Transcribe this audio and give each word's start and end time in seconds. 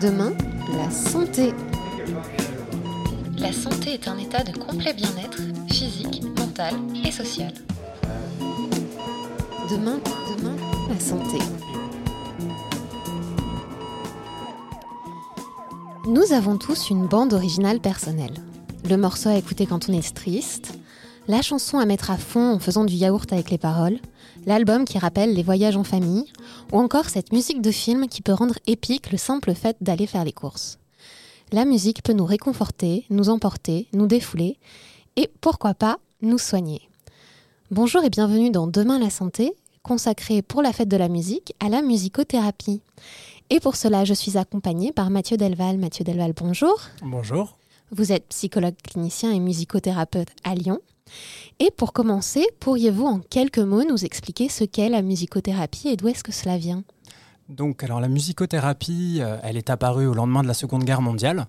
Demain, 0.00 0.32
la 0.76 0.90
santé. 0.90 1.52
La 3.38 3.52
santé 3.52 3.94
est 3.94 4.08
un 4.08 4.16
état 4.16 4.42
de 4.42 4.56
complet 4.56 4.94
bien-être 4.94 5.42
physique, 5.68 6.22
mental 6.38 6.74
et 7.04 7.10
social. 7.10 7.52
Demain, 9.70 10.00
demain, 10.36 10.56
la 10.88 10.98
santé. 10.98 11.38
Nous 16.06 16.32
avons 16.32 16.56
tous 16.56 16.90
une 16.90 17.06
bande 17.06 17.34
originale 17.34 17.78
personnelle. 17.78 18.34
Le 18.88 18.96
morceau 18.96 19.28
à 19.28 19.36
écouter 19.36 19.66
quand 19.66 19.88
on 19.88 19.92
est 19.92 20.14
triste, 20.14 20.78
la 21.28 21.42
chanson 21.42 21.78
à 21.78 21.84
mettre 21.84 22.10
à 22.10 22.16
fond 22.16 22.54
en 22.54 22.58
faisant 22.58 22.84
du 22.84 22.94
yaourt 22.94 23.30
avec 23.32 23.50
les 23.50 23.58
paroles, 23.58 23.98
l'album 24.46 24.84
qui 24.84 24.98
rappelle 24.98 25.34
les 25.34 25.42
voyages 25.42 25.76
en 25.76 25.84
famille, 25.84 26.24
ou 26.72 26.78
encore 26.78 27.08
cette 27.08 27.32
musique 27.32 27.60
de 27.60 27.70
film 27.70 28.08
qui 28.08 28.22
peut 28.22 28.32
rendre 28.32 28.58
épique 28.66 29.10
le 29.12 29.18
simple 29.18 29.54
fait 29.54 29.76
d'aller 29.80 30.06
faire 30.06 30.24
les 30.24 30.32
courses. 30.32 30.78
La 31.52 31.64
musique 31.64 32.02
peut 32.02 32.12
nous 32.12 32.24
réconforter, 32.26 33.04
nous 33.10 33.28
emporter, 33.28 33.88
nous 33.92 34.06
défouler, 34.06 34.58
et 35.16 35.28
pourquoi 35.40 35.74
pas 35.74 35.98
nous 36.22 36.38
soigner. 36.38 36.88
Bonjour 37.70 38.04
et 38.04 38.10
bienvenue 38.10 38.50
dans 38.50 38.66
Demain 38.66 38.98
la 38.98 39.10
santé, 39.10 39.52
consacré 39.82 40.42
pour 40.42 40.62
la 40.62 40.72
fête 40.72 40.88
de 40.88 40.96
la 40.96 41.08
musique 41.08 41.54
à 41.60 41.68
la 41.68 41.82
musicothérapie. 41.82 42.82
Et 43.50 43.58
pour 43.58 43.76
cela, 43.76 44.04
je 44.04 44.14
suis 44.14 44.38
accompagnée 44.38 44.92
par 44.92 45.10
Mathieu 45.10 45.36
Delval. 45.36 45.78
Mathieu 45.78 46.04
Delval, 46.04 46.32
bonjour. 46.36 46.80
Bonjour. 47.02 47.56
Vous 47.90 48.12
êtes 48.12 48.28
psychologue 48.28 48.76
clinicien 48.84 49.32
et 49.32 49.40
musicothérapeute 49.40 50.28
à 50.44 50.54
Lyon. 50.54 50.78
Et 51.58 51.70
pour 51.70 51.92
commencer, 51.92 52.46
pourriez-vous 52.60 53.06
en 53.06 53.20
quelques 53.20 53.58
mots 53.58 53.84
nous 53.84 54.04
expliquer 54.04 54.48
ce 54.48 54.64
qu'est 54.64 54.88
la 54.88 55.02
musicothérapie 55.02 55.88
et 55.88 55.96
d'où 55.96 56.08
est-ce 56.08 56.24
que 56.24 56.32
cela 56.32 56.58
vient? 56.58 56.82
Donc, 57.50 57.82
alors 57.82 58.00
la 58.00 58.06
musicothérapie, 58.06 59.18
euh, 59.20 59.36
elle 59.42 59.56
est 59.56 59.70
apparue 59.70 60.06
au 60.06 60.14
lendemain 60.14 60.42
de 60.42 60.46
la 60.46 60.54
Seconde 60.54 60.84
Guerre 60.84 61.02
mondiale. 61.02 61.46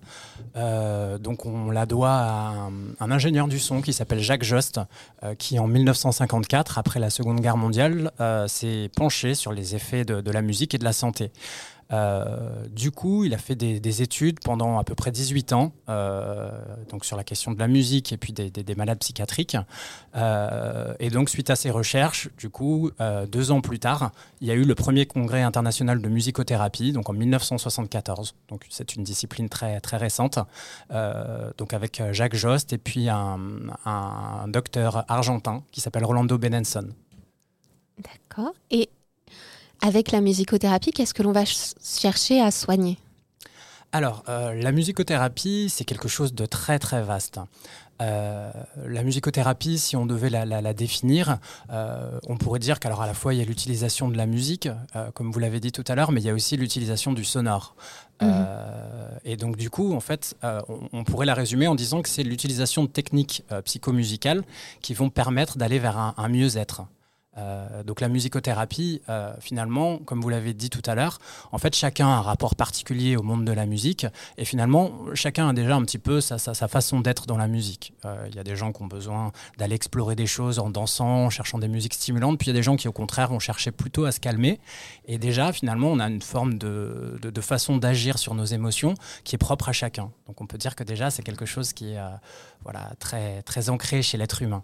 Euh, 0.55 1.19
donc, 1.19 1.45
on 1.45 1.69
la 1.69 1.85
doit 1.85 2.09
à 2.09 2.69
un, 2.99 3.11
ingénieur 3.11 3.47
du 3.47 3.59
son 3.59 3.81
qui 3.81 3.93
s'appelle 3.93 4.19
Jacques 4.19 4.43
Jost, 4.43 4.79
euh, 5.23 5.35
qui 5.35 5.59
en 5.59 5.67
1954, 5.67 6.79
après 6.79 6.99
la 6.99 7.11
Seconde 7.11 7.39
Guerre 7.39 7.57
mondiale, 7.57 8.11
s'est 8.47 8.89
penché 8.95 9.35
sur 9.35 9.53
les 9.53 9.75
effets 9.75 10.03
de, 10.03 10.31
la 10.31 10.41
musique 10.41 10.73
et 10.73 10.79
de 10.79 10.83
la 10.83 10.93
santé. 10.93 11.31
Euh, 11.91 12.67
du 12.67 12.91
coup, 12.91 13.25
il 13.25 13.33
a 13.33 13.37
fait 13.37 13.55
des, 13.55 14.01
études 14.01 14.39
pendant 14.39 14.79
à 14.79 14.83
peu 14.83 14.95
près 14.95 15.11
18 15.11 15.53
ans, 15.53 15.73
euh, 15.89 16.49
donc 16.89 17.03
sur 17.03 17.17
la 17.17 17.23
question 17.23 17.51
de 17.51 17.59
la 17.59 17.67
musique 17.67 18.13
et 18.13 18.17
puis 18.17 18.31
des, 18.33 18.75
malades 18.75 18.99
psychiatriques. 18.99 19.57
Euh, 20.15 20.93
et 20.99 21.09
donc, 21.09 21.29
suite 21.29 21.49
à 21.49 21.55
ces 21.55 21.69
recherches, 21.69 22.29
du 22.37 22.49
coup, 22.49 22.91
deux 23.29 23.51
ans 23.51 23.61
plus 23.61 23.79
tard, 23.79 24.11
il 24.39 24.47
y 24.47 24.51
a 24.51 24.53
eu 24.53 24.63
le 24.63 24.75
premier 24.75 25.05
congrès 25.05 25.41
international 25.41 26.01
de 26.01 26.09
musicothérapie, 26.09 26.93
donc 26.93 27.09
en 27.09 27.13
1974. 27.13 28.35
Donc, 28.47 28.65
c'est 28.69 28.95
une 28.95 29.03
discipline 29.03 29.49
très 29.49 29.81
très 29.81 29.97
récente, 29.97 30.39
donc 31.57 31.73
avec 31.73 32.01
Jacques 32.11 32.35
Jost 32.35 32.73
et 32.73 32.77
puis 32.77 33.09
un, 33.09 33.39
un 33.85 34.47
docteur 34.47 35.05
argentin 35.11 35.63
qui 35.71 35.81
s'appelle 35.81 36.05
Rolando 36.05 36.37
Benenson. 36.37 36.87
D'accord. 37.97 38.53
Et 38.69 38.89
avec 39.81 40.11
la 40.11 40.21
musicothérapie, 40.21 40.91
qu'est-ce 40.91 41.13
que 41.13 41.23
l'on 41.23 41.31
va 41.31 41.43
chercher 41.45 42.39
à 42.39 42.51
soigner? 42.51 42.97
Alors, 43.93 44.23
euh, 44.29 44.53
la 44.53 44.71
musicothérapie, 44.71 45.67
c'est 45.69 45.83
quelque 45.83 46.07
chose 46.07 46.33
de 46.33 46.45
très 46.45 46.79
très 46.79 47.03
vaste. 47.03 47.39
Euh, 48.01 48.49
la 48.87 49.03
musicothérapie, 49.03 49.77
si 49.77 49.95
on 49.95 50.05
devait 50.05 50.29
la, 50.29 50.73
définir, 50.73 51.37
euh, 51.71 52.17
on 52.27 52.37
pourrait 52.37 52.59
dire 52.59 52.79
qu'alors 52.79 53.01
à 53.01 53.05
la 53.05 53.13
fois 53.13 53.33
il 53.33 53.37
y 53.37 53.43
a 53.43 53.45
l'utilisation 53.45 54.07
de 54.07 54.17
la 54.17 54.25
musique, 54.25 54.69
comme 55.13 55.31
vous 55.31 55.39
l'avez 55.39 55.59
dit 55.59 55.71
tout 55.71 55.83
à 55.87 55.93
l'heure, 55.93 56.11
mais 56.11 56.21
il 56.21 56.25
y 56.25 56.29
a 56.29 56.33
aussi 56.33 56.57
l'utilisation 56.57 57.13
du 57.13 57.23
sonore. 57.23 57.75
Mhm. 58.21 58.45
et 59.25 59.35
donc 59.35 59.57
du 59.57 59.71
coup, 59.71 59.93
en 59.93 59.99
fait, 59.99 60.35
on, 60.93 61.03
pourrait 61.03 61.25
la 61.25 61.33
résumer 61.33 61.67
en 61.67 61.75
disant 61.75 62.01
que 62.03 62.09
c'est 62.09 62.23
l'utilisation 62.23 62.83
de 62.83 62.89
techniques 62.89 63.43
psychomusicales 63.65 64.43
qui 64.81 64.93
vont 64.93 65.09
permettre 65.09 65.57
d'aller 65.57 65.79
vers 65.79 66.13
un 66.17 66.29
mieux-être. 66.29 66.83
Euh, 67.37 67.83
donc 67.83 68.01
la 68.01 68.09
musicothérapie, 68.09 69.01
euh, 69.07 69.33
finalement, 69.39 69.99
comme 69.99 70.19
vous 70.19 70.27
l'avez 70.27 70.53
dit 70.53 70.69
tout 70.69 70.81
à 70.85 70.95
l'heure, 70.95 71.19
en 71.53 71.57
fait 71.57 71.73
chacun 71.73 72.07
a 72.07 72.11
un 72.11 72.21
rapport 72.21 72.55
particulier 72.55 73.15
au 73.15 73.23
monde 73.23 73.45
de 73.45 73.53
la 73.53 73.65
musique 73.65 74.05
et 74.37 74.43
finalement 74.43 74.91
chacun 75.13 75.47
a 75.47 75.53
déjà 75.53 75.75
un 75.75 75.83
petit 75.83 75.97
peu 75.97 76.19
sa, 76.19 76.37
façon 76.37 76.99
d'être 76.99 77.27
dans 77.27 77.37
la 77.37 77.47
musique. 77.47 77.93
Euh, 78.03 78.25
il 78.27 78.35
y 78.35 78.39
a 78.39 78.43
des 78.43 78.57
gens 78.57 78.73
qui 78.73 78.81
ont 78.81 78.87
besoin 78.87 79.31
d'aller 79.57 79.75
explorer 79.75 80.15
des 80.15 80.27
choses 80.27 80.59
en 80.59 80.69
dansant, 80.69 81.25
en 81.25 81.29
cherchant 81.29 81.57
des 81.57 81.69
musiques 81.69 81.93
stimulantes, 81.93 82.37
puis 82.37 82.47
il 82.47 82.49
y 82.49 82.55
a 82.55 82.59
des 82.59 82.63
gens 82.63 82.75
qui 82.75 82.89
au 82.89 82.91
contraire 82.91 83.29
vont 83.29 83.39
chercher 83.39 83.71
plutôt 83.71 84.03
à 84.03 84.11
se 84.11 84.19
calmer. 84.19 84.59
Et 85.05 85.17
déjà 85.17 85.53
finalement 85.53 85.87
on 85.87 85.99
a 85.99 86.09
une 86.09 86.21
forme 86.21 86.57
de, 86.57 87.17
de 87.21 87.41
façon 87.41 87.77
d'agir 87.77 88.19
sur 88.19 88.35
nos 88.35 88.45
émotions 88.45 88.93
qui 89.23 89.35
est 89.35 89.37
propre 89.37 89.69
à 89.69 89.73
chacun. 89.73 90.11
Donc 90.27 90.41
on 90.41 90.47
peut 90.47 90.57
dire 90.57 90.75
que 90.75 90.83
déjà 90.83 91.09
c'est 91.09 91.23
quelque 91.23 91.45
chose 91.45 91.71
qui 91.71 91.93
est 91.93 91.99
voilà, 92.63 92.91
très, 92.99 93.41
très 93.43 93.69
ancré 93.69 94.01
chez 94.01 94.17
l'être 94.17 94.41
humain. 94.41 94.63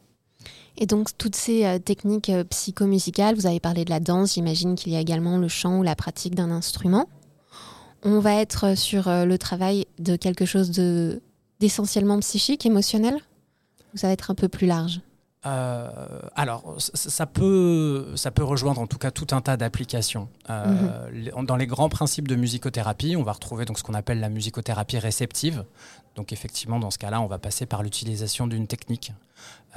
Et 0.78 0.86
donc, 0.86 1.10
toutes 1.18 1.36
ces 1.36 1.66
euh, 1.66 1.80
techniques 1.80 2.30
euh, 2.30 2.44
psychomusicales, 2.44 3.36
vous 3.36 3.48
avez 3.48 3.60
parlé 3.60 3.84
de 3.84 3.90
la 3.90 4.00
danse, 4.00 4.36
j'imagine 4.36 4.76
qu'il 4.76 4.94
y 4.94 4.96
a 4.96 5.00
également 5.00 5.38
le 5.38 5.48
chant 5.48 5.80
ou 5.80 5.84
la 5.84 5.96
pratique 5.96 6.36
d'un 6.36 6.52
instrument. 6.52 7.10
On 8.04 8.20
va 8.20 8.36
être 8.36 8.68
euh, 8.68 8.76
sur 8.76 9.10
le 9.10 9.38
travail 9.38 9.86
de 9.98 10.16
quelque 10.16 10.46
chose 10.46 10.70
d'essentiellement 11.60 12.20
psychique, 12.20 12.66
émotionnel? 12.66 13.18
Ça 13.96 14.08
va 14.08 14.14
être 14.14 14.30
un 14.30 14.36
peu 14.36 14.48
plus 14.48 14.68
large? 14.68 15.02
Alors, 16.36 16.76
ça 16.78 17.26
peut, 17.26 18.14
ça 18.16 18.32
peut 18.32 18.44
rejoindre 18.44 18.82
en 18.82 18.88
tout 18.88 18.98
cas 18.98 19.12
tout 19.12 19.28
un 19.32 19.42
tas 19.42 19.58
d'applications. 19.58 20.28
Mhm. 20.50 21.46
Dans 21.46 21.56
les 21.56 21.68
grands 21.68 21.90
principes 21.90 22.28
de 22.28 22.36
musicothérapie, 22.36 23.16
on 23.16 23.24
va 23.24 23.34
retrouver 23.34 23.66
donc 23.66 23.78
ce 23.78 23.84
qu'on 23.84 23.94
appelle 23.94 24.20
la 24.20 24.30
musicothérapie 24.30 25.00
réceptive. 25.00 25.64
Donc 26.16 26.34
effectivement, 26.34 26.80
dans 26.80 26.92
ce 26.92 26.98
cas-là, 26.98 27.22
on 27.22 27.28
va 27.28 27.38
passer 27.38 27.66
par 27.66 27.84
l'utilisation 27.84 28.48
d'une 28.48 28.68
technique 28.68 29.12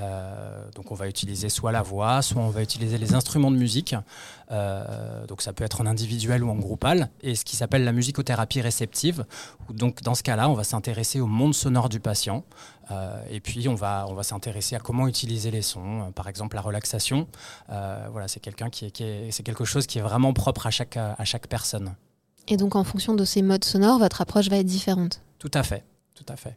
euh, 0.01 0.65
donc 0.75 0.91
on 0.91 0.95
va 0.95 1.09
utiliser 1.09 1.49
soit 1.49 1.73
la 1.73 1.83
voix, 1.83 2.23
soit 2.23 2.41
on 2.41 2.49
va 2.49 2.63
utiliser 2.63 2.99
les 2.99 3.15
instruments 3.15 3.51
de 3.51 3.57
musique. 3.57 3.95
Euh, 4.51 5.27
donc 5.27 5.43
ça 5.43 5.53
peut 5.53 5.65
être 5.65 5.81
en 5.81 5.87
individuel 5.87 6.43
ou 6.43 6.51
en 6.51 6.57
groupal. 6.57 7.11
Et 7.23 7.35
ce 7.35 7.45
qui 7.45 7.57
s'appelle 7.57 7.85
la 7.85 7.93
musicothérapie 7.93 8.61
réceptive. 8.61 9.25
donc 9.71 10.03
dans 10.03 10.15
ce 10.15 10.23
cas-là, 10.23 10.49
on 10.49 10.55
va 10.55 10.65
s'intéresser 10.65 11.21
au 11.21 11.27
monde 11.27 11.55
sonore 11.55 11.89
du 11.89 12.01
patient. 12.01 12.45
Euh, 12.91 13.23
et 13.31 13.41
puis 13.41 13.69
on 13.69 13.75
va, 13.75 14.07
on 14.09 14.15
va 14.15 14.23
s'intéresser 14.23 14.77
à 14.77 14.81
comment 14.81 15.07
utiliser 15.07 15.51
les 15.51 15.63
sons, 15.63 16.13
par 16.15 16.29
exemple 16.29 16.57
la 16.57 16.63
relaxation. 16.63 17.27
voilà, 17.69 18.29
c'est 18.29 18.41
quelqu'un 18.41 18.71
qui, 18.71 18.93
c'est 19.31 19.43
quelque 19.43 19.65
chose 19.65 19.87
qui 19.87 19.99
est 19.99 20.03
vraiment 20.03 20.33
propre 20.33 20.67
à 20.67 20.71
chaque, 20.71 20.97
à 20.97 21.25
chaque 21.25 21.47
personne. 21.47 21.95
Et 22.49 22.57
donc 22.57 22.75
en 22.75 22.85
fonction 22.85 23.15
de 23.15 23.25
ces 23.25 23.43
modes 23.43 23.65
sonores, 23.65 23.99
votre 23.99 24.21
approche 24.21 24.49
va 24.49 24.57
être 24.57 24.67
différente. 24.67 25.21
Tout 25.39 25.51
à 25.55 25.63
fait, 25.63 25.85
tout 26.15 26.27
à 26.29 26.37
fait. 26.37 26.57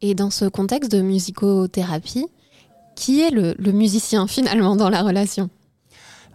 Et 0.00 0.14
dans 0.14 0.30
ce 0.30 0.44
contexte 0.46 0.90
de 0.90 1.00
musicothérapie, 1.00 2.26
qui 2.94 3.20
est 3.20 3.30
le, 3.30 3.54
musicien 3.72 4.26
finalement 4.26 4.76
dans 4.76 4.90
la 4.90 5.02
relation? 5.02 5.48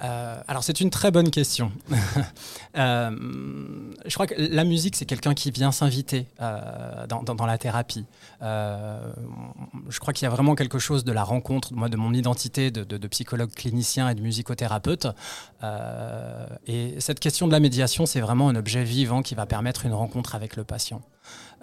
Euh, 0.04 0.40
alors 0.48 0.64
c'est 0.64 0.80
une 0.80 0.90
très 0.90 1.12
bonne 1.12 1.32
question. 1.32 1.72
Euh, 2.78 3.10
je 4.06 4.14
crois 4.14 4.28
que 4.28 4.36
la 4.38 4.64
musique, 4.64 4.96
c'est 4.96 5.08
quelqu'un 5.08 5.34
qui 5.34 5.50
vient 5.50 5.72
s'inviter 5.72 6.28
euh, 6.40 7.08
dans, 7.08 7.46
la 7.48 7.58
thérapie. 7.58 8.06
je 8.40 10.00
crois 10.00 10.14
qu'il 10.14 10.26
y 10.26 10.28
a 10.28 10.30
vraiment 10.30 10.54
quelque 10.54 10.78
chose 10.78 11.04
de 11.04 11.12
la 11.12 11.24
rencontre, 11.24 11.74
moi, 11.74 11.90
de 11.90 11.98
mon 11.98 12.14
identité 12.14 12.70
de, 12.70 12.84
de 12.84 13.08
psychologue 13.08 13.50
clinicien 13.50 14.10
et 14.10 14.16
de 14.16 14.22
musicothérapeute. 14.22 15.08
et 16.68 17.00
cette 17.00 17.20
question 17.20 17.48
de 17.48 17.52
la 17.52 17.60
médiation, 17.60 18.06
c'est 18.06 18.22
vraiment 18.22 18.48
un 18.50 18.56
objet 18.56 18.84
vivant 18.84 19.24
qui 19.24 19.34
va 19.34 19.48
permettre 19.48 19.88
une 19.88 19.94
rencontre 19.94 20.36
avec 20.36 20.56
le 20.56 20.64
patient. 20.64 21.02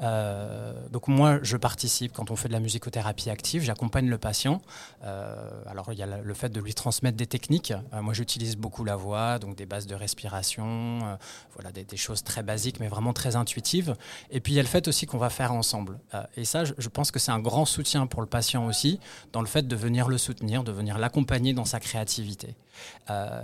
Euh, 0.02 0.72
donc 0.90 1.08
moi, 1.08 1.38
je 1.42 1.56
participe 1.56 2.12
quand 2.12 2.30
on 2.30 2.36
fait 2.36 2.48
de 2.48 2.52
la 2.52 2.60
musicothérapie 2.60 3.30
active, 3.30 3.62
j'accompagne 3.62 4.08
le 4.08 4.18
patient. 4.18 4.60
Euh, 5.04 5.50
alors 5.66 5.92
il 5.92 5.98
y 5.98 6.02
a 6.02 6.06
le 6.06 6.34
fait 6.34 6.48
de 6.48 6.60
lui 6.60 6.74
transmettre 6.74 7.16
des 7.16 7.26
techniques. 7.26 7.72
Euh, 7.92 8.02
moi, 8.02 8.14
j'utilise 8.14 8.56
beaucoup 8.56 8.84
la 8.84 8.96
voix, 8.96 9.38
donc 9.38 9.56
des 9.56 9.66
bases 9.66 9.86
de 9.86 9.94
respiration, 9.94 11.18
voilà 11.54 11.70
des, 11.70 11.84
choses 11.96 12.24
très 12.24 12.42
basiques, 12.42 12.80
mais 12.80 12.88
vraiment 12.88 13.12
très 13.12 13.36
intuitives. 13.36 13.94
Et 14.30 14.40
puis 14.40 14.52
il 14.52 14.56
y 14.56 14.58
a 14.58 14.62
le 14.62 14.68
fait 14.68 14.88
aussi 14.88 15.06
qu'on 15.06 15.18
va 15.18 15.30
faire 15.30 15.52
ensemble. 15.52 15.98
et 16.36 16.44
ça, 16.44 16.64
je, 16.64 16.88
pense 16.88 17.10
que 17.10 17.18
c'est 17.18 17.30
un 17.30 17.38
grand 17.38 17.64
soutien 17.64 18.06
pour 18.06 18.20
le 18.20 18.26
patient 18.26 18.66
aussi, 18.66 18.98
dans 19.32 19.40
le 19.40 19.46
fait 19.46 19.66
de 19.66 19.76
venir 19.76 20.08
le 20.08 20.18
soutenir, 20.18 20.64
de 20.64 20.72
venir 20.72 20.98
l'accompagner 20.98 21.52
dans 21.52 21.64
sa 21.64 21.78
créativité. 21.78 22.56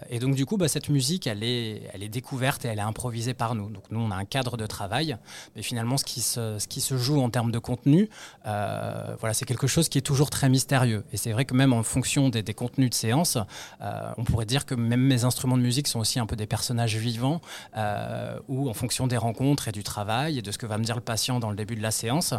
et 0.08 0.18
donc 0.18 0.34
du 0.34 0.46
coup, 0.46 0.56
bah, 0.56 0.68
cette 0.68 0.88
musique, 0.88 1.26
elle 1.26 1.44
est, 1.44 1.88
elle 1.92 2.02
est 2.02 2.08
découverte 2.08 2.64
et 2.64 2.68
elle 2.68 2.78
est 2.78 2.82
improvisée 2.82 3.34
par 3.34 3.54
nous. 3.54 3.70
Donc 3.70 3.84
nous, 3.90 4.00
on 4.00 4.10
a 4.10 4.16
un 4.16 4.24
cadre 4.24 4.56
de 4.56 4.66
travail, 4.66 5.16
mais 5.54 5.62
finalement, 5.62 5.96
ce 5.96 6.04
ce 6.18 6.66
qui 6.66 6.80
se 6.80 6.96
joue 6.96 7.20
en 7.20 7.30
termes 7.30 7.52
de 7.52 7.58
contenu, 7.58 8.08
euh, 8.46 9.14
voilà, 9.20 9.34
c'est 9.34 9.44
quelque 9.44 9.68
chose 9.68 9.88
qui 9.88 9.98
est 9.98 10.02
toujours 10.02 10.30
très 10.30 10.48
mystérieux. 10.48 11.04
Et 11.12 11.16
c'est 11.16 11.30
vrai 11.30 11.44
que 11.44 11.54
même 11.54 11.72
en 11.72 11.84
fonction 11.84 12.28
des, 12.28 12.42
contenus 12.54 12.90
de 12.90 12.94
séance, 12.94 13.38
euh, 13.80 14.12
on 14.16 14.24
pourrait 14.24 14.46
dire 14.46 14.66
que 14.66 14.74
même 14.74 15.02
mes 15.02 15.24
instruments 15.24 15.56
de 15.56 15.62
musique 15.62 15.86
sont 15.86 16.00
aussi 16.00 16.18
un 16.18 16.26
peu 16.26 16.34
des 16.34 16.46
personnages 16.46 16.96
vivants, 16.96 17.40
euh, 17.76 18.38
où 18.48 18.68
en 18.68 18.74
fonction 18.74 19.06
des 19.06 19.16
rencontres 19.16 19.68
et 19.68 19.72
du 19.72 19.84
travail 19.84 20.38
et 20.38 20.42
de 20.42 20.50
ce 20.50 20.58
que 20.58 20.66
va 20.66 20.78
me 20.78 20.84
dire 20.84 20.96
le 20.96 21.00
patient 21.00 21.38
dans 21.38 21.50
le 21.50 21.56
début 21.56 21.76
de 21.76 21.82
la 21.82 21.92
séance, 21.92 22.34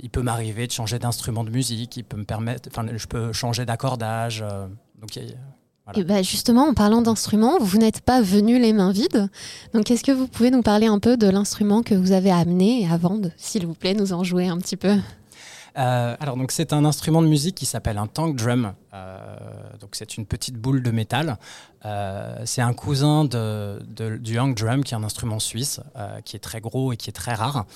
il 0.00 0.10
peut 0.10 0.22
m'arriver 0.22 0.66
de 0.66 0.72
changer 0.72 0.98
d'instrument 0.98 1.42
de 1.42 1.50
musique, 1.50 1.96
il 1.96 2.04
peut 2.04 2.16
me 2.16 2.24
permettre, 2.24 2.68
enfin, 2.70 2.86
je 2.94 3.06
peux 3.06 3.32
changer 3.32 3.64
d'accordage. 3.64 4.44
donc 5.00 5.18
Et 5.94 6.02
bah 6.02 6.22
justement, 6.22 6.68
en 6.68 6.74
parlant 6.74 7.00
d'instruments, 7.00 7.58
vous 7.60 7.78
n'êtes 7.78 8.00
pas 8.00 8.20
venu 8.20 8.58
les 8.58 8.72
mains 8.72 8.90
vides. 8.90 9.28
Donc, 9.72 9.90
est-ce 9.90 10.02
que 10.02 10.12
vous 10.12 10.26
pouvez 10.26 10.50
nous 10.50 10.62
parler 10.62 10.86
un 10.86 10.98
peu 10.98 11.16
de 11.16 11.28
l'instrument 11.28 11.82
que 11.82 11.94
vous 11.94 12.12
avez 12.12 12.32
amené 12.32 12.88
avant 12.90 13.16
de, 13.16 13.30
s'il 13.36 13.66
vous 13.66 13.74
plaît, 13.74 13.94
nous 13.94 14.12
en 14.12 14.24
jouer 14.24 14.48
un 14.48 14.58
petit 14.58 14.76
peu? 14.76 14.96
Euh, 15.78 16.16
alors 16.20 16.36
donc 16.36 16.52
c'est 16.52 16.72
un 16.72 16.84
instrument 16.84 17.20
de 17.20 17.26
musique 17.26 17.54
qui 17.54 17.66
s'appelle 17.66 17.98
un 17.98 18.06
tank 18.06 18.36
drum. 18.36 18.72
Euh, 18.94 19.18
donc 19.80 19.90
c'est 19.92 20.16
une 20.16 20.24
petite 20.24 20.56
boule 20.56 20.82
de 20.82 20.90
métal. 20.90 21.36
Euh, 21.84 22.40
c'est 22.44 22.62
un 22.62 22.72
cousin 22.72 23.24
de, 23.24 23.78
du 24.18 24.34
young 24.34 24.56
drum 24.56 24.84
qui 24.84 24.94
est 24.94 24.96
un 24.96 25.04
instrument 25.04 25.38
suisse 25.38 25.80
qui 26.24 26.36
est 26.36 26.40
très 26.40 26.60
gros 26.60 26.92
et 26.92 26.96
qui 26.96 27.10
est 27.10 27.12
très 27.14 27.34
rare. 27.34 27.66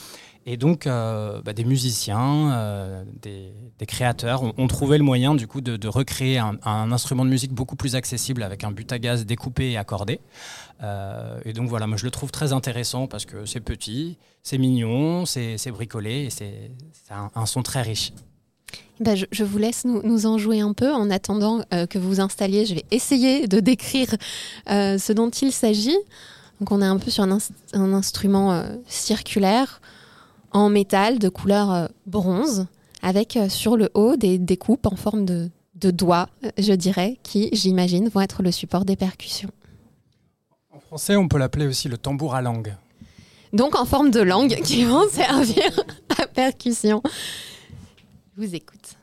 Et 0.47 0.57
donc, 0.57 0.87
euh, 0.87 1.43
bah, 1.43 1.53
des 1.53 1.65
musiciens, 1.65 2.53
euh, 2.53 3.05
des, 3.21 3.53
créateurs 3.87 4.43
ont, 4.43 4.67
trouvé 4.69 4.99
le 4.99 5.05
moyen 5.05 5.35
du 5.35 5.47
coup 5.47 5.61
de, 5.61 5.89
recréer 5.89 6.39
un, 6.39 6.93
instrument 6.93 7.25
de 7.25 7.31
musique 7.31 7.53
beaucoup 7.53 7.77
plus 7.77 7.97
accessible 7.97 8.43
avec 8.43 8.65
un 8.65 8.71
but 8.71 8.91
à 8.93 8.99
gaz 8.99 9.27
découpé 9.27 9.73
et 9.73 9.77
accordé. 9.77 10.21
Euh, 10.83 11.39
et 11.45 11.53
donc 11.53 11.69
voilà, 11.69 11.87
moi 11.87 11.97
je 11.97 12.05
le 12.05 12.11
trouve 12.11 12.31
très 12.31 12.53
intéressant 12.53 13.07
parce 13.07 13.27
que 13.27 13.45
c'est 13.45 13.61
petit, 13.61 14.17
c'est 14.43 14.59
mignon, 14.59 15.27
c'est 15.27 15.71
bricolé 15.71 16.25
et 16.25 16.31
c'est 16.31 16.71
un, 17.11 17.47
son 17.47 17.63
très 17.63 17.83
riche. 17.83 18.13
Bah, 19.01 19.15
je, 19.15 19.45
vous 19.45 19.59
laisse 19.59 19.85
nous, 19.85 20.27
en 20.27 20.39
jouer 20.39 20.61
un 20.61 20.73
peu. 20.73 20.93
En 20.93 21.11
attendant 21.11 21.63
que 21.71 21.99
vous 21.99 22.09
vous 22.09 22.21
installiez, 22.21 22.67
je 22.67 22.75
vais 22.75 22.85
essayer 22.91 23.47
de 23.47 23.61
décrire 23.61 24.09
ce 24.67 25.13
dont 25.13 25.31
il 25.31 25.53
s'agit. 25.53 25.99
Donc 26.61 26.73
on 26.73 26.83
est 26.83 26.87
un 26.87 26.99
peu 26.99 27.11
sur 27.11 27.25
un 27.25 27.93
instrument 27.93 28.65
circulaire 28.87 29.81
en 30.51 30.69
métal 30.69 31.19
de 31.19 31.29
couleur 31.29 31.71
euh, 31.73 31.87
bronze, 32.07 32.67
avec 33.03 33.37
euh, 33.37 33.49
sur 33.49 33.77
le 33.77 33.91
haut 33.95 34.17
des 34.17 34.39
découpes 34.39 34.87
en 34.87 34.97
forme 34.97 35.25
de, 35.25 35.51
doigts, 35.75 36.29
euh, 36.45 36.51
je 36.59 36.73
dirais, 36.73 37.19
qui, 37.23 37.49
j'imagine, 37.53 38.09
vont 38.09 38.21
être 38.21 38.43
le 38.43 38.53
support 38.53 38.85
des 38.85 38.97
percussions. 38.97 39.51
En 40.71 40.81
français, 40.81 41.17
on 41.17 41.29
peut 41.29 41.39
l'appeler 41.39 41.67
aussi 41.67 41.89
le 41.89 41.99
tambour 41.99 42.35
à 42.35 42.43
langue. 42.43 42.75
Donc 43.53 43.75
en 43.77 43.85
forme 43.85 44.11
de 44.11 44.21
langue 44.21 44.61
qui 44.63 44.85
vont 44.85 45.09
servir 45.11 45.85
à 46.19 46.27
percussion. 46.27 47.03
Je 48.37 48.47
vous 48.47 48.55
écoute. 48.55 48.97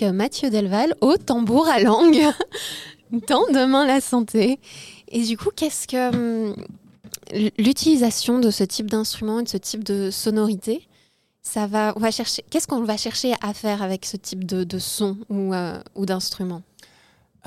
Donc 0.00 0.14
Mathieu 0.14 0.50
Delval 0.50 0.94
au 1.00 1.16
tambour 1.16 1.68
à 1.68 1.80
langue 1.80 2.20
dans 3.28 3.46
Demain 3.52 3.86
la 3.86 4.00
santé. 4.00 4.58
Et 5.08 5.22
du 5.22 5.36
coup, 5.36 5.50
qu'est-ce 5.54 5.86
que 5.86 6.48
hum, 6.48 6.56
l'utilisation 7.58 8.38
de 8.38 8.50
ce 8.50 8.64
type 8.64 8.90
d'instrument 8.90 9.40
et 9.40 9.44
de 9.44 9.48
ce 9.48 9.56
type 9.56 9.84
de 9.84 10.10
sonorité, 10.10 10.86
va, 11.54 12.10
chercher. 12.10 12.44
Qu'est-ce 12.50 12.66
qu'on 12.66 12.82
va 12.82 12.96
chercher 12.96 13.32
à 13.40 13.54
faire 13.54 13.82
avec 13.82 14.04
ce 14.04 14.16
type 14.16 14.44
de, 14.44 14.78
son 14.78 15.16
ou, 15.30 15.54
euh, 15.54 15.80
ou 15.94 16.04
d'instrument? 16.04 16.62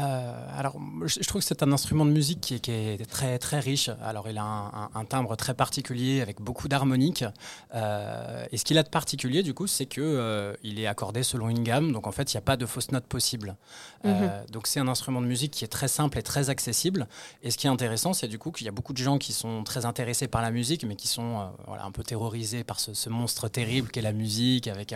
Euh, 0.01 0.47
alors, 0.57 0.77
je, 1.05 1.19
trouve 1.27 1.41
que 1.41 1.47
c'est 1.47 1.63
un 1.63 1.71
instrument 1.71 2.05
de 2.05 2.11
musique 2.11 2.41
qui 2.61 2.71
est, 2.71 3.09
très, 3.09 3.37
très 3.39 3.59
riche. 3.59 3.89
Alors, 4.03 4.27
il 4.29 4.37
a 4.37 4.89
un, 4.93 5.05
timbre 5.05 5.35
très 5.35 5.53
particulier 5.53 6.21
avec 6.21 6.41
beaucoup 6.41 6.67
d'harmoniques. 6.67 7.25
Euh, 7.75 8.45
et 8.51 8.57
ce 8.57 8.63
qu'il 8.63 8.77
a 8.77 8.83
de 8.83 8.89
particulier, 8.89 9.43
du 9.43 9.53
coup, 9.53 9.67
c'est 9.67 9.85
qu'il 9.85 10.03
euh, 10.03 10.53
est 10.63 10.87
accordé 10.87 11.23
selon 11.23 11.49
une 11.49 11.63
gamme. 11.63 11.91
Donc, 11.91 12.07
en 12.07 12.11
fait, 12.11 12.33
il 12.33 12.37
n'y 12.37 12.39
a 12.39 12.43
pas 12.43 12.57
de 12.57 12.65
fausse 12.65 12.91
note 12.91 13.05
possible. 13.05 13.55
Mhm. 14.03 14.29
Donc, 14.51 14.67
c'est 14.67 14.79
un 14.79 14.87
instrument 14.87 15.21
de 15.21 15.27
musique 15.27 15.51
qui 15.51 15.63
est 15.63 15.69
très 15.69 15.87
simple 15.87 16.17
et 16.17 16.23
très 16.23 16.49
accessible. 16.49 17.07
Et 17.43 17.51
ce 17.51 17.57
qui 17.57 17.67
est 17.67 17.69
intéressant, 17.69 18.13
c'est 18.13 18.27
du 18.27 18.39
coup 18.39 18.51
qu'il 18.51 18.65
y 18.65 18.69
a 18.69 18.71
beaucoup 18.71 18.93
de 18.93 18.97
gens 18.97 19.17
qui 19.17 19.33
sont 19.33 19.63
très 19.63 19.85
intéressés 19.85 20.27
par 20.27 20.41
la 20.41 20.51
musique, 20.51 20.83
mais 20.85 20.95
qui 20.95 21.07
sont 21.07 21.51
voilà, 21.67 21.85
un 21.85 21.91
peu 21.91 22.03
terrorisés 22.03 22.63
par 22.63 22.79
ce, 22.79 23.09
monstre 23.09 23.49
terrible 23.49 23.89
qu'est 23.89 24.01
la 24.01 24.13
musique, 24.13 24.67
avec 24.67 24.95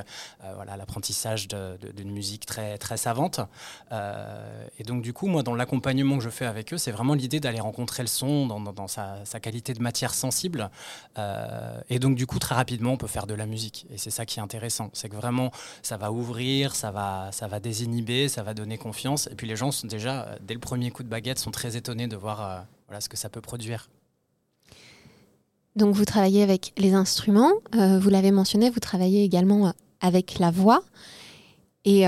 voilà, 0.56 0.78
l'apprentissage 0.78 1.48
d'une 1.48 2.12
musique 2.12 2.46
très, 2.46 2.78
très 2.78 2.98
savante. 2.98 3.40
et 3.92 4.84
donc, 4.84 4.95
du 5.02 5.14
coup, 5.14 5.28
moi, 5.28 5.44
dans 5.44 5.56
l'accompagnement 5.56 6.18
que 6.18 6.24
je 6.24 6.30
fais 6.30 6.46
avec 6.46 6.74
eux, 6.74 6.78
c'est 6.78 6.92
vraiment 6.92 7.14
l'idée 7.14 7.40
d'aller 7.40 7.60
rencontrer 7.60 8.04
le 8.04 8.08
son 8.08 8.48
dans, 8.48 8.88
sa, 8.88 9.24
qualité 9.42 9.74
de 9.74 9.82
matière 9.82 10.14
sensible. 10.14 10.70
Euh, 11.18 11.80
et 11.90 12.00
donc, 12.00 12.16
du 12.16 12.28
coup, 12.28 12.40
très 12.40 12.56
rapidement, 12.56 12.92
on 12.92 12.98
peut 12.98 13.08
faire 13.08 13.28
de 13.28 13.34
la 13.34 13.46
musique. 13.46 13.86
Et 13.90 13.98
c'est 13.98 14.12
ça 14.12 14.26
qui 14.26 14.40
est 14.40 14.42
intéressant. 14.42 14.90
C'est 14.94 15.10
que 15.10 15.16
vraiment, 15.16 15.52
ça 15.82 15.98
va 15.98 16.12
ouvrir, 16.12 16.76
ça 16.76 16.92
va, 16.92 17.30
ça 17.32 17.48
va 17.48 17.60
désinhiber, 17.60 18.30
ça 18.30 18.44
va 18.44 18.54
donner 18.54 18.78
confiance. 18.78 19.28
Et 19.32 19.36
puis, 19.36 19.48
les 19.48 19.56
gens 19.56 19.72
sont 19.72 19.88
déjà, 19.88 20.24
euh, 20.24 20.36
dès 20.42 20.54
le 20.54 20.60
premier 20.60 20.92
coup 20.92 21.04
de 21.04 21.10
baguette, 21.10 21.40
sont 21.40 21.52
très 21.52 21.78
étonnés 21.78 22.08
de 22.08 22.16
voir 22.16 22.68
euh, 22.92 23.00
ce 23.00 23.10
que 23.10 23.18
ça 23.18 23.30
peut 23.30 23.42
produire. 23.42 23.90
Donc, 25.76 25.94
vous 25.94 26.06
travaillez 26.06 26.44
avec 26.44 26.74
les 26.78 26.94
instruments. 26.94 27.52
vous 27.74 28.10
l'avez 28.10 28.32
mentionné, 28.32 28.70
vous 28.70 28.80
travaillez 28.80 29.24
également 29.24 29.74
avec 30.00 30.40
la 30.40 30.50
voix. 30.50 30.84
Et 31.84 32.06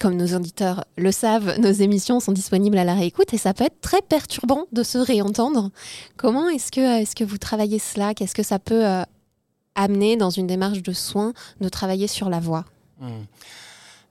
comme 0.00 0.16
nos 0.16 0.34
auditeurs 0.34 0.84
le 0.96 1.12
savent, 1.12 1.60
nos 1.60 1.70
émissions 1.70 2.18
sont 2.20 2.32
disponibles 2.32 2.78
à 2.78 2.84
la 2.84 2.94
réécoute 2.94 3.32
et 3.34 3.38
ça 3.38 3.54
peut 3.54 3.64
être 3.64 3.80
très 3.80 4.02
perturbant 4.02 4.64
de 4.72 4.82
se 4.82 4.98
réentendre. 4.98 5.70
Comment 6.16 6.48
est-ce 6.48 6.72
que, 6.72 7.02
est 7.02 7.14
que 7.14 7.22
vous 7.22 7.38
travaillez 7.38 7.78
cela? 7.78 8.14
Qu'est-ce 8.14 8.34
que 8.34 8.42
ça 8.42 8.58
peut 8.58 8.86
euh, 8.86 9.02
amener 9.74 10.16
dans 10.16 10.30
une 10.30 10.46
démarche 10.46 10.82
de 10.82 10.92
soins 10.92 11.32
de 11.60 11.68
travailler 11.68 12.06
sur 12.06 12.30
la 12.30 12.40
voix? 12.40 12.64
Hmm. 12.98 13.24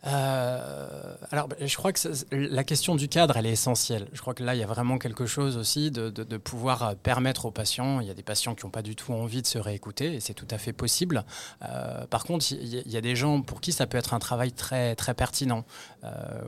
Euh, 0.07 1.15
alors, 1.31 1.47
bah, 1.47 1.57
je 1.59 1.75
crois 1.75 1.91
que 1.91 1.99
la 2.31 2.63
question 2.63 2.95
du 2.95 3.07
cadre, 3.07 3.37
elle 3.37 3.45
est 3.45 3.51
essentielle. 3.51 4.07
Je 4.13 4.21
crois 4.21 4.33
que 4.33 4.43
là, 4.43 4.55
il 4.55 4.59
y 4.59 4.63
a 4.63 4.67
vraiment 4.67 4.97
quelque 4.97 5.25
chose 5.25 5.57
aussi 5.57 5.91
de, 5.91 6.09
pouvoir 6.37 6.83
euh, 6.83 6.93
permettre 6.95 7.45
aux 7.45 7.51
patients. 7.51 7.99
Il 7.99 8.07
y 8.07 8.11
a 8.11 8.13
des 8.13 8.23
patients 8.23 8.55
qui 8.55 8.65
n'ont 8.65 8.71
pas 8.71 8.81
du 8.81 8.95
tout 8.95 9.13
envie 9.13 9.41
de 9.41 9.47
se 9.47 9.57
réécouter, 9.57 10.15
et 10.15 10.19
c'est 10.19 10.33
tout 10.33 10.47
à 10.51 10.57
fait 10.57 10.73
possible. 10.73 11.25
Euh, 11.63 12.05
par 12.07 12.23
contre, 12.23 12.45
il 12.51 12.91
y, 12.91 12.97
a 12.97 13.01
des 13.01 13.15
gens 13.15 13.41
pour 13.41 13.61
qui 13.61 13.71
ça 13.71 13.87
peut 13.87 13.97
être 13.97 14.13
un 14.13 14.19
travail 14.19 14.51
très 14.51 14.95
très 14.95 15.13
pertinent. 15.13 15.65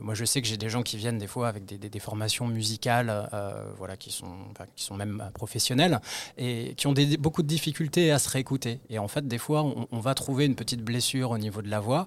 moi, 0.00 0.14
je 0.14 0.24
sais 0.24 0.40
que 0.40 0.48
j'ai 0.48 0.56
des 0.56 0.70
gens 0.70 0.82
qui 0.82 0.96
viennent 0.96 1.18
des 1.18 1.26
fois 1.26 1.48
avec 1.48 1.64
des, 1.64 2.00
formations 2.00 2.46
musicales, 2.46 3.28
voilà, 3.76 3.96
qui 3.96 4.10
sont 4.10 4.32
qui 4.76 4.84
sont 4.84 4.94
même 4.94 5.30
professionnelles 5.34 6.00
et 6.38 6.74
qui 6.76 6.86
ont 6.86 6.94
beaucoup 7.18 7.42
de 7.42 7.48
difficultés 7.48 8.10
à 8.10 8.18
se 8.18 8.28
réécouter. 8.28 8.80
Et 8.88 8.98
en 8.98 9.08
fait, 9.08 9.26
des 9.26 9.38
fois, 9.38 9.62
on, 9.90 10.00
va 10.00 10.14
trouver 10.14 10.46
une 10.46 10.56
petite 10.56 10.82
blessure 10.82 11.30
au 11.30 11.38
niveau 11.38 11.62
de 11.62 11.68
la 11.68 11.80
voix. 11.80 12.06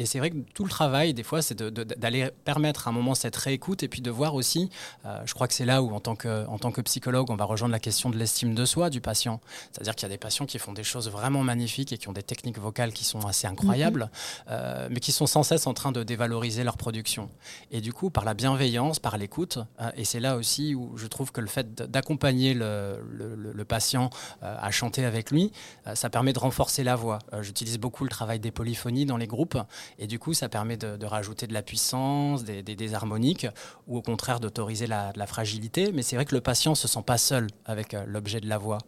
Et 0.00 0.06
c'est 0.06 0.18
vrai 0.18 0.30
que 0.30 0.38
tout 0.54 0.64
le 0.64 0.70
travail, 0.70 1.12
des 1.12 1.22
fois, 1.22 1.42
c'est 1.42 1.62
d'aller 1.62 2.30
permettre 2.46 2.88
à 2.88 2.90
un 2.90 2.94
moment 2.94 3.14
cette 3.14 3.36
réécoute 3.36 3.82
et 3.82 3.88
puis 3.88 4.00
de 4.00 4.10
voir 4.10 4.34
aussi, 4.34 4.70
euh, 5.04 5.20
je 5.26 5.34
crois 5.34 5.46
que 5.46 5.52
c'est 5.52 5.66
là 5.66 5.82
où, 5.82 5.94
en 5.94 6.00
tant, 6.00 6.16
que, 6.16 6.46
en 6.46 6.58
tant 6.58 6.72
que 6.72 6.80
psychologue, 6.80 7.28
on 7.28 7.36
va 7.36 7.44
rejoindre 7.44 7.72
la 7.72 7.80
question 7.80 8.08
de 8.08 8.16
l'estime 8.16 8.54
de 8.54 8.64
soi 8.64 8.88
du 8.88 9.02
patient. 9.02 9.42
C'est-à-dire 9.70 9.94
qu'il 9.94 10.04
y 10.04 10.06
a 10.06 10.08
des 10.08 10.16
patients 10.16 10.46
qui 10.46 10.58
font 10.58 10.72
des 10.72 10.84
choses 10.84 11.10
vraiment 11.10 11.42
magnifiques 11.42 11.92
et 11.92 11.98
qui 11.98 12.08
ont 12.08 12.14
des 12.14 12.22
techniques 12.22 12.58
vocales 12.58 12.94
qui 12.94 13.04
sont 13.04 13.26
assez 13.26 13.46
incroyables, 13.46 14.04
mm-hmm. 14.04 14.46
euh, 14.52 14.88
mais 14.90 15.00
qui 15.00 15.12
sont 15.12 15.26
sans 15.26 15.42
cesse 15.42 15.66
en 15.66 15.74
train 15.74 15.92
de 15.92 16.02
dévaloriser 16.02 16.64
leur 16.64 16.78
production. 16.78 17.28
Et 17.70 17.82
du 17.82 17.92
coup, 17.92 18.08
par 18.08 18.24
la 18.24 18.32
bienveillance, 18.32 19.00
par 19.00 19.18
l'écoute, 19.18 19.58
euh, 19.82 19.90
et 19.98 20.06
c'est 20.06 20.20
là 20.20 20.36
aussi 20.36 20.74
où 20.74 20.96
je 20.96 21.08
trouve 21.08 21.30
que 21.30 21.42
le 21.42 21.46
fait 21.46 21.74
d'accompagner 21.74 22.54
le, 22.54 23.04
le, 23.12 23.64
patient 23.66 24.08
à 24.40 24.70
chanter 24.70 25.04
avec 25.04 25.30
lui, 25.30 25.52
ça 25.94 26.08
permet 26.08 26.32
de 26.32 26.38
renforcer 26.38 26.82
la 26.82 26.96
voix. 26.96 27.18
J'utilise 27.42 27.78
beaucoup 27.78 28.04
le 28.04 28.10
travail 28.10 28.40
des 28.40 28.50
polyphonies 28.50 29.04
dans 29.04 29.18
les 29.18 29.26
groupes 29.26 29.58
Et 29.98 30.06
du 30.06 30.18
coup, 30.18 30.34
ça 30.34 30.48
permet 30.48 30.76
de, 30.76 31.04
rajouter 31.04 31.46
de 31.46 31.52
la 31.52 31.62
puissance, 31.62 32.44
des, 32.44 32.94
harmoniques, 32.94 33.46
ou 33.86 33.96
au 33.98 34.02
contraire 34.02 34.40
d'autoriser 34.40 34.86
la, 34.86 35.12
la, 35.16 35.26
fragilité. 35.26 35.92
Mais 35.92 36.02
c'est 36.02 36.16
vrai 36.16 36.24
que 36.24 36.34
le 36.34 36.40
patient 36.40 36.72
ne 36.72 36.76
se 36.76 36.88
sent 36.88 37.02
pas 37.04 37.18
seul 37.18 37.48
avec 37.64 37.96
l'objet 38.06 38.40
de 38.40 38.48
la 38.48 38.58
voix. 38.58 38.78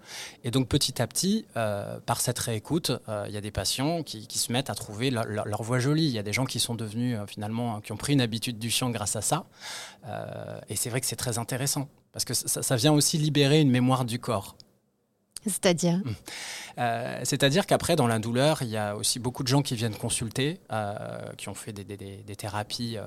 Et 0.44 0.50
donc 0.50 0.68
petit 0.68 1.00
à 1.00 1.06
petit, 1.06 1.44
par 1.54 2.20
cette 2.20 2.38
réécoute, 2.38 2.92
il 3.26 3.32
y 3.32 3.36
a 3.36 3.40
des 3.40 3.50
patients 3.50 4.02
qui, 4.02 4.26
se 4.38 4.52
mettent 4.52 4.70
à 4.70 4.74
trouver 4.74 5.10
leur, 5.10 5.62
voix 5.62 5.78
jolie. 5.78 6.06
Il 6.06 6.12
y 6.12 6.18
a 6.18 6.22
des 6.22 6.32
gens 6.32 6.44
qui 6.44 6.60
sont 6.60 6.74
devenus 6.74 7.18
finalement, 7.26 7.80
qui 7.80 7.92
ont 7.92 7.96
pris 7.96 8.12
une 8.12 8.20
habitude 8.20 8.58
du 8.58 8.70
chant 8.70 8.90
grâce 8.90 9.16
à 9.16 9.22
ça. 9.22 9.46
et 10.68 10.76
c'est 10.76 10.90
vrai 10.90 11.00
que 11.00 11.06
c'est 11.06 11.16
très 11.16 11.38
intéressant 11.38 11.88
parce 12.12 12.24
que 12.24 12.34
ça, 12.34 12.76
vient 12.76 12.92
aussi 12.92 13.16
libérer 13.16 13.60
une 13.60 13.70
mémoire 13.70 14.04
du 14.04 14.18
corps. 14.18 14.56
C'est-à-dire 15.44 15.98
mmh. 15.98 16.14
euh, 16.78 17.20
C'est-à-dire 17.24 17.66
qu'après, 17.66 17.96
dans 17.96 18.06
la 18.06 18.18
douleur, 18.18 18.62
il 18.62 18.68
y 18.68 18.76
a 18.76 18.96
aussi 18.96 19.18
beaucoup 19.18 19.42
de 19.42 19.48
gens 19.48 19.62
qui 19.62 19.74
viennent 19.74 19.94
consulter, 19.94 20.60
euh, 20.72 21.32
qui 21.36 21.48
ont 21.48 21.54
fait 21.54 21.72
des, 21.72 22.36
thérapies 22.36 22.96
euh, 22.96 23.02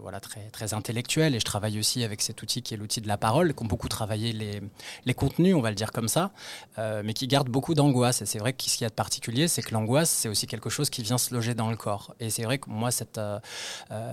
voilà, 0.00 0.20
très, 0.20 0.48
très 0.50 0.72
intellectuelles. 0.72 1.34
Et 1.34 1.40
je 1.40 1.44
travaille 1.44 1.78
aussi 1.78 2.04
avec 2.04 2.22
cet 2.22 2.42
outil 2.42 2.62
qui 2.62 2.74
est 2.74 2.76
l'outil 2.76 3.00
de 3.00 3.08
la 3.08 3.16
parole, 3.16 3.54
qui 3.54 3.62
ont 3.62 3.66
beaucoup 3.66 3.88
travaillé 3.88 4.32
les, 4.32 4.60
les 5.04 5.14
contenus, 5.14 5.54
on 5.54 5.60
va 5.60 5.70
le 5.70 5.74
dire 5.74 5.90
comme 5.90 6.08
ça, 6.08 6.30
mais 6.78 7.12
qui 7.12 7.26
gardent 7.26 7.48
beaucoup 7.48 7.74
d'angoisse. 7.74 8.22
Et 8.22 8.26
c'est 8.26 8.38
vrai 8.38 8.52
que 8.52 8.62
ce 8.62 8.76
qu'il 8.76 8.82
y 8.82 8.86
a 8.86 8.90
de 8.90 8.94
particulier, 8.94 9.48
c'est 9.48 9.62
que 9.62 9.72
l'angoisse, 9.72 10.10
c'est 10.10 10.28
aussi 10.28 10.46
quelque 10.46 10.70
chose 10.70 10.90
qui 10.90 11.02
vient 11.02 11.18
se 11.18 11.34
loger 11.34 11.54
dans 11.54 11.70
le 11.70 11.76
corps. 11.76 12.14
Et 12.20 12.30
c'est 12.30 12.44
vrai 12.44 12.58
que 12.58 12.70
moi, 12.70 12.90
cette, 12.90 13.20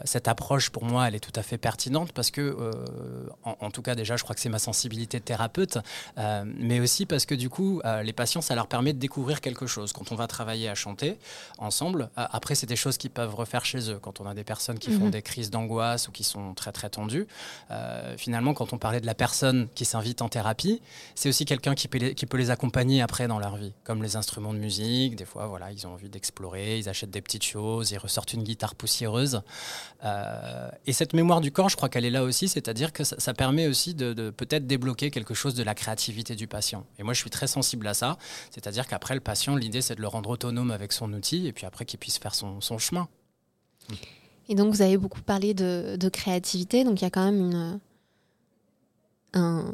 cette 0.06 0.28
approche, 0.28 0.70
pour 0.70 0.84
moi, 0.84 1.08
elle 1.08 1.16
est 1.16 1.20
tout 1.20 1.38
à 1.40 1.44
fait 1.44 1.58
pertinente 1.58 2.12
parce 2.12 2.32
que, 2.32 2.72
en, 3.44 3.56
en, 3.60 3.72
tout 3.72 3.82
cas, 3.82 3.96
déjà, 3.96 4.18
je 4.18 4.24
crois 4.24 4.36
que 4.36 4.42
c'est 4.42 4.50
ma 4.50 4.60
sensibilité 4.60 5.20
de 5.20 5.24
thérapeute, 5.24 5.78
mais 6.46 6.80
aussi 6.80 7.06
parce 7.06 7.26
que 7.26 7.36
du 7.36 7.50
coup, 7.50 7.67
euh, 7.86 8.04
les 8.04 8.14
patients, 8.14 8.42
ça 8.42 8.56
leur 8.56 8.68
permet 8.68 8.94
de 8.94 9.00
découvrir 9.00 9.42
quelque 9.42 9.68
chose. 9.68 9.94
Quand 9.94 10.12
on 10.12 10.16
va 10.16 10.28
travailler 10.28 10.70
à 10.70 10.76
chanter 10.76 11.18
ensemble, 11.58 12.10
euh, 12.18 12.26
après, 12.32 12.56
c'est 12.56 12.68
des 12.68 12.76
choses 12.76 12.98
qu'ils 12.98 13.12
peuvent 13.12 13.36
refaire 13.36 13.66
chez 13.66 13.92
eux. 13.92 14.00
Quand 14.02 14.20
on 14.22 14.26
a 14.26 14.34
des 14.34 14.44
personnes 14.44 14.80
qui 14.80 14.92
font 14.92 15.06
mhm. 15.06 15.12
des 15.12 15.22
crises 15.22 15.50
d'angoisse 15.50 16.08
ou 16.08 16.12
qui 16.12 16.24
sont 16.24 16.54
très, 16.54 16.72
très 16.72 16.90
tendues, 16.90 17.28
euh, 17.72 18.16
finalement, 18.18 18.54
quand 18.54 18.74
on 18.74 18.78
parlait 18.78 19.02
de 19.02 19.06
la 19.06 19.16
personne 19.16 19.68
qui 19.76 19.86
s'invite 19.86 20.22
en 20.22 20.30
thérapie, 20.30 20.82
c'est 21.16 21.30
aussi 21.30 21.46
quelqu'un 21.46 21.76
qui, 21.76 21.88
peut 21.88 21.98
les, 21.98 22.16
qui 22.16 22.26
peut 22.26 22.38
les 22.38 22.52
accompagner 22.52 23.02
après 23.02 23.28
dans 23.28 23.40
leur 23.40 23.56
vie, 23.56 23.74
comme 23.84 24.04
les 24.04 24.16
instruments 24.16 24.54
de 24.54 24.60
musique. 24.60 25.16
Des 25.16 25.26
fois, 25.26 25.48
voilà, 25.48 25.72
ils 25.72 25.88
ont 25.88 25.94
envie 25.94 26.10
d'explorer, 26.10 26.78
ils 26.78 26.90
achètent 26.90 27.12
des 27.12 27.22
petites 27.22 27.46
choses, 27.46 27.92
ils 27.92 27.98
ressortent 27.98 28.34
une 28.34 28.44
guitare 28.44 28.76
poussiéreuse. 28.76 29.42
et 30.86 30.94
cette 30.94 31.14
mémoire 31.14 31.42
du 31.42 31.52
corps, 31.52 31.70
je 31.70 31.76
crois 31.76 31.90
qu'elle 31.90 32.06
est 32.06 32.12
là 32.12 32.24
aussi, 32.24 32.48
c'est-à-dire 32.48 32.94
que 32.94 33.04
ça, 33.04 33.34
permet 33.34 33.68
aussi 33.68 33.94
de, 33.94 34.14
de 34.14 34.30
peut-être 34.30 34.66
débloquer 34.66 35.12
quelque 35.12 35.34
chose 35.34 35.54
de 35.54 35.64
la 35.64 35.76
créativité 35.76 36.36
du 36.36 36.48
patient. 36.48 36.86
Et 37.00 37.04
moi, 37.04 37.14
je 37.14 37.20
suis 37.20 37.30
très 37.30 37.48
sensible 37.58 37.88
à 37.88 37.94
ça. 37.94 38.18
C'est-à-dire 38.52 38.88
qu'après, 38.88 39.16
le 39.16 39.22
patient, 39.22 39.56
l'idée, 39.56 39.82
c'est 39.82 39.96
de 39.96 40.02
le 40.02 40.08
rendre 40.08 40.30
autonome 40.30 40.72
avec 40.72 40.92
son 40.94 41.12
outil 41.14 41.48
et 41.48 41.54
puis 41.54 41.66
après 41.66 41.86
qu'il 41.86 42.00
puisse 42.00 42.18
faire 42.18 42.36
son, 42.36 42.60
chemin. 42.78 43.08
Et 44.50 44.56
donc, 44.56 44.74
vous 44.74 44.82
avez 44.82 44.98
beaucoup 44.98 45.22
parlé 45.22 45.54
de, 45.54 46.10
créativité. 46.10 46.84
Donc, 46.84 47.02
il 47.02 47.04
y 47.04 47.08
a 47.08 47.10
quand 47.10 47.26
même 47.26 47.40
une, 47.40 47.80
un 49.34 49.72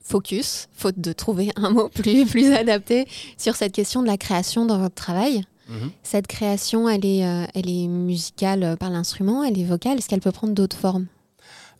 focus, 0.00 0.68
faute 0.72 0.98
de 0.98 1.12
trouver 1.12 1.50
un 1.56 1.70
mot 1.70 1.88
plus, 1.88 2.26
plus 2.26 2.52
adapté, 2.52 3.06
sur 3.38 3.54
cette 3.54 3.72
question 3.72 4.02
de 4.02 4.06
la 4.06 4.16
création 4.16 4.66
dans 4.66 4.78
votre 4.78 4.96
travail. 4.96 5.42
Mhm. 5.68 5.90
Cette 6.02 6.26
création, 6.26 6.88
elle 6.88 7.06
est, 7.06 7.24
euh, 7.24 7.46
elle 7.54 7.70
est 7.70 7.86
musicale 7.86 8.76
par 8.78 8.90
l'instrument, 8.90 9.44
elle 9.44 9.58
est 9.58 9.64
vocale. 9.64 9.98
Est-ce 9.98 10.08
qu'elle 10.08 10.20
peut 10.20 10.32
prendre 10.32 10.52
d'autres 10.52 10.76
formes? 10.76 11.06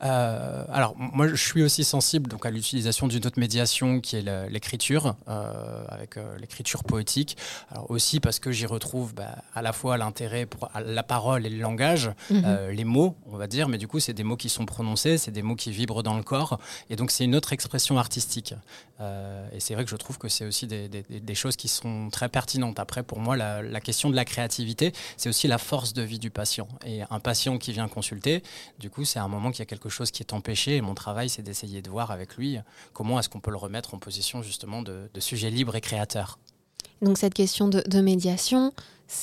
Euh, 0.03 0.65
alors, 0.69 0.95
moi, 0.97 1.29
je 1.29 1.35
suis 1.35 1.63
aussi 1.63 1.85
sensible 1.85 2.29
donc, 2.29 2.47
à 2.47 2.51
l'utilisation 2.51 3.07
d'une 3.07 3.25
autre 3.27 3.39
médiation 3.39 4.01
qui 4.01 4.17
est 4.17 4.49
l'écriture, 4.49 5.17
euh, 5.29 5.85
avec 5.89 6.17
euh, 6.17 6.39
l'écriture 6.39 6.85
poétique. 6.85 7.37
Alors, 7.71 7.91
aussi 7.91 8.21
parce 8.21 8.39
que 8.39 8.51
j'y 8.51 8.67
retrouve 8.67 9.15
bah, 9.15 9.40
à 9.55 9.63
la 9.63 9.73
fois 9.73 9.97
l'intérêt 9.97 10.47
pour 10.47 10.71
la 10.85 11.03
parole 11.03 11.47
et 11.47 11.51
le 11.51 11.59
langage, 11.59 12.11
mhm. 12.31 12.71
les 12.71 12.85
mots, 12.85 13.17
on 13.27 13.37
va 13.37 13.47
dire, 13.47 13.69
mais 13.69 13.79
du 13.79 13.89
coup, 13.89 14.01
c'est 14.01 14.13
des 14.13 14.25
mots 14.25 14.37
qui 14.37 14.49
sont 14.49 14.67
prononcés, 14.67 15.19
c'est 15.19 15.31
des 15.31 15.43
mots 15.43 15.57
qui 15.57 15.71
vibrent 15.71 16.03
dans 16.03 16.17
le 16.17 16.23
corps, 16.23 16.59
et 16.89 16.97
donc 16.97 17.11
c'est 17.11 17.25
une 17.25 17.35
autre 17.35 17.53
expression 17.53 17.99
artistique. 17.99 18.55
et 19.01 19.61
c'est 19.61 19.75
vrai 19.75 19.85
que 19.85 19.91
je 19.91 19.97
trouve 19.97 20.19
que 20.19 20.29
c'est 20.29 20.45
aussi 20.45 20.67
des, 20.67 20.89
des, 20.89 21.35
choses 21.35 21.57
qui 21.57 21.69
sont 21.69 22.11
très 22.11 22.29
pertinentes. 22.29 22.79
Après, 22.79 23.03
pour 23.03 23.19
moi, 23.19 23.37
la, 23.37 23.63
la 23.63 23.81
question 23.81 24.11
de 24.11 24.17
la 24.17 24.25
créativité, 24.25 24.93
c'est 25.17 25.29
aussi 25.29 25.49
la 25.49 25.59
force 25.59 25.93
de 25.93 26.03
vie 26.03 26.19
du 26.19 26.31
patient. 26.31 26.69
Et 26.85 27.03
un 27.11 27.21
patient 27.21 27.59
qui 27.59 27.73
vient 27.73 27.89
consulter, 27.89 28.43
du 28.79 28.91
coup, 28.91 29.05
c'est 29.05 29.19
un 29.19 29.29
moment 29.29 29.51
qui 29.51 29.63
a 29.63 29.65
quelque 29.67 29.89
chose 29.89 30.11
qui 30.11 30.23
est 30.23 30.33
empêché. 30.33 30.77
Et 30.77 30.81
mon 30.81 30.95
travail, 30.95 31.29
c'est 31.29 31.43
d'essayer 31.43 31.83
de 31.83 31.91
voir 31.91 32.11
avec 32.11 32.37
lui 32.37 32.59
comment 32.93 33.19
est-ce 33.19 33.29
qu'on 33.29 33.41
peut 33.41 33.51
le 33.51 33.57
remettre 33.57 33.95
en 33.95 33.99
position 33.99 34.43
justement 34.43 34.83
de, 34.83 35.09
sujet 35.19 35.51
libre 35.51 35.77
et 35.77 35.81
créateur. 35.81 36.39
Donc 37.03 37.19
cette 37.19 37.35
question 37.35 37.69
de, 37.69 38.01
médiation, 38.01 38.73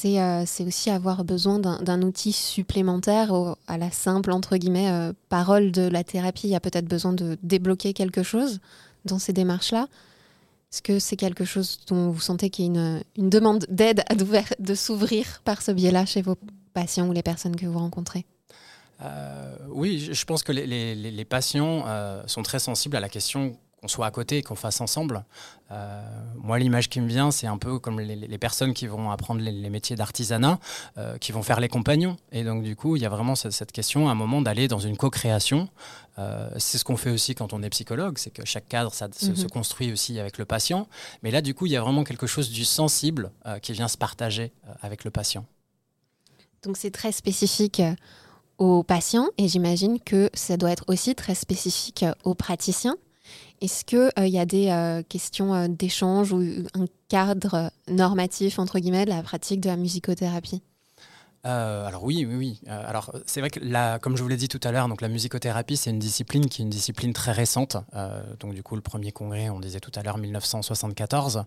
euh, 0.05 0.43
c'est 0.45 0.63
aussi 0.63 0.89
avoir 0.89 1.23
besoin 1.23 1.59
d'un 1.59 2.01
outil 2.01 2.33
supplémentaire 2.33 3.33
à 3.67 3.77
la 3.77 3.91
simple, 3.91 4.31
entre 4.31 4.57
guillemets, 4.57 4.91
euh, 4.91 5.13
parole 5.29 5.71
de 5.71 5.83
la 5.83 6.03
thérapie. 6.03 6.47
Il 6.47 6.51
y 6.51 6.55
a 6.55 6.59
peut-être 6.59 6.87
besoin 6.87 7.13
de 7.13 7.37
débloquer 7.41 7.93
quelque 7.93 8.23
chose 8.23 8.59
dans 9.05 9.19
ces 9.19 9.33
démarches-là. 9.33 9.87
Est-ce 10.71 10.81
que 10.81 10.99
c'est 10.99 11.15
quelque 11.15 11.45
chose 11.45 11.79
dont 11.87 12.09
vous 12.09 12.19
sentez 12.19 12.49
qu'il 12.49 12.65
y 12.65 12.77
a 12.77 12.99
une, 13.15 13.29
demande 13.29 13.65
d'aide 13.69 14.03
de 14.59 14.75
s'ouvrir 14.75 15.41
par 15.45 15.61
ce 15.61 15.71
biais-là 15.71 16.05
chez 16.05 16.21
vos 16.21 16.35
patients 16.73 17.07
ou 17.07 17.13
les 17.13 17.23
personnes 17.23 17.55
que 17.55 17.65
vous 17.65 17.79
rencontrez? 17.79 18.25
Euh, 19.01 19.55
oui, 19.69 20.09
je 20.11 20.25
pense 20.25 20.43
que 20.43 20.51
les, 20.51 21.25
patients 21.25 21.85
sont 22.25 22.43
très 22.43 22.59
sensibles 22.59 22.97
à 22.97 22.99
la 22.99 23.09
question 23.09 23.57
qu'on 23.81 23.87
soit 23.87 24.05
à 24.05 24.11
côté 24.11 24.37
et 24.37 24.43
qu'on 24.43 24.55
fasse 24.55 24.81
ensemble. 24.81 25.23
Euh, 25.71 26.01
moi, 26.35 26.57
l'image 26.59 26.89
qui 26.89 26.99
me 26.99 27.07
vient, 27.07 27.31
c'est 27.31 27.47
un 27.47 27.57
peu 27.57 27.79
comme 27.79 27.99
les, 27.99 28.37
personnes 28.37 28.73
qui 28.73 28.87
vont 28.87 29.11
apprendre 29.11 29.41
les, 29.41 29.69
métiers 29.69 29.95
d'artisanat, 29.95 30.59
qui 31.19 31.31
vont 31.31 31.43
faire 31.43 31.59
les 31.59 31.67
compagnons. 31.67 32.17
Et 32.31 32.43
donc, 32.43 32.63
du 32.63 32.75
coup, 32.75 32.95
il 32.95 33.01
y 33.01 33.05
a 33.05 33.09
vraiment 33.09 33.35
cette, 33.35 33.71
question 33.71 34.09
à 34.09 34.11
un 34.11 34.15
moment 34.15 34.41
d'aller 34.41 34.67
dans 34.67 34.79
une 34.79 34.97
co-création. 34.97 35.69
c'est 36.57 36.77
ce 36.77 36.83
qu'on 36.83 36.97
fait 36.97 37.11
aussi 37.11 37.35
quand 37.35 37.53
on 37.53 37.61
est 37.61 37.69
psychologue, 37.69 38.17
c'est 38.17 38.31
que 38.31 38.45
chaque 38.45 38.67
cadre 38.67 38.93
ça, 38.93 39.07
se, 39.11 39.35
se, 39.35 39.43
mhm. 39.43 39.49
construit 39.49 39.91
aussi 39.91 40.19
avec 40.19 40.37
le 40.37 40.45
patient. 40.45 40.87
Mais 41.21 41.31
là, 41.31 41.41
du 41.41 41.53
coup, 41.53 41.65
il 41.65 41.71
y 41.71 41.77
a 41.77 41.81
vraiment 41.81 42.03
quelque 42.03 42.27
chose 42.27 42.49
du 42.49 42.65
sensible 42.65 43.31
qui 43.61 43.73
vient 43.73 43.87
se 43.87 43.97
partager 43.97 44.51
avec 44.81 45.03
le 45.03 45.11
patient. 45.11 45.45
Donc, 46.63 46.77
c'est 46.77 46.91
très 46.91 47.11
spécifique 47.11 47.81
aux 48.57 48.83
patients 48.83 49.27
et 49.37 49.47
j'imagine 49.47 49.99
que 49.99 50.29
ça 50.33 50.57
doit 50.57 50.71
être 50.71 50.85
aussi 50.87 51.15
très 51.15 51.35
spécifique 51.35 52.05
aux 52.23 52.33
praticiens. 52.33 52.97
Est-ce 53.61 53.85
qu'il 53.85 54.11
euh, 54.19 54.27
y 54.27 54.37
a 54.37 54.45
des 54.45 54.69
euh, 54.69 55.01
questions 55.01 55.53
euh, 55.53 55.67
d'échange 55.67 56.31
ou 56.31 56.43
un 56.73 56.85
cadre 57.09 57.71
normatif, 57.87 58.59
entre 58.59 58.79
guillemets, 58.79 59.05
de 59.05 59.09
la 59.09 59.23
pratique 59.23 59.61
de 59.61 59.69
la 59.69 59.77
musicothérapie? 59.77 60.61
Euh, 61.45 61.85
alors 61.85 62.03
oui, 62.03 62.25
oui, 62.27 62.35
oui. 62.35 62.59
Euh, 62.67 62.89
alors 62.89 63.13
c'est 63.25 63.39
vrai 63.39 63.49
que 63.49 63.59
la, 63.61 63.99
comme 63.99 64.17
je 64.17 64.23
vous 64.23 64.27
l'ai 64.27 64.37
dit 64.37 64.47
tout 64.47 64.59
à 64.63 64.71
l'heure, 64.71 64.87
donc 64.87 65.01
la 65.01 65.07
musicothérapie 65.07 65.77
c'est 65.77 65.89
une 65.89 65.99
discipline 65.99 66.47
qui 66.47 66.61
est 66.61 66.65
une 66.65 66.69
discipline 66.69 67.13
très 67.13 67.31
récente. 67.31 67.77
Euh, 67.95 68.21
donc 68.39 68.53
du 68.53 68.63
coup 68.63 68.75
le 68.75 68.81
premier 68.81 69.11
congrès, 69.11 69.49
on 69.49 69.59
disait 69.59 69.79
tout 69.79 69.91
à 69.95 70.03
l'heure 70.03 70.17
1974. 70.17 71.45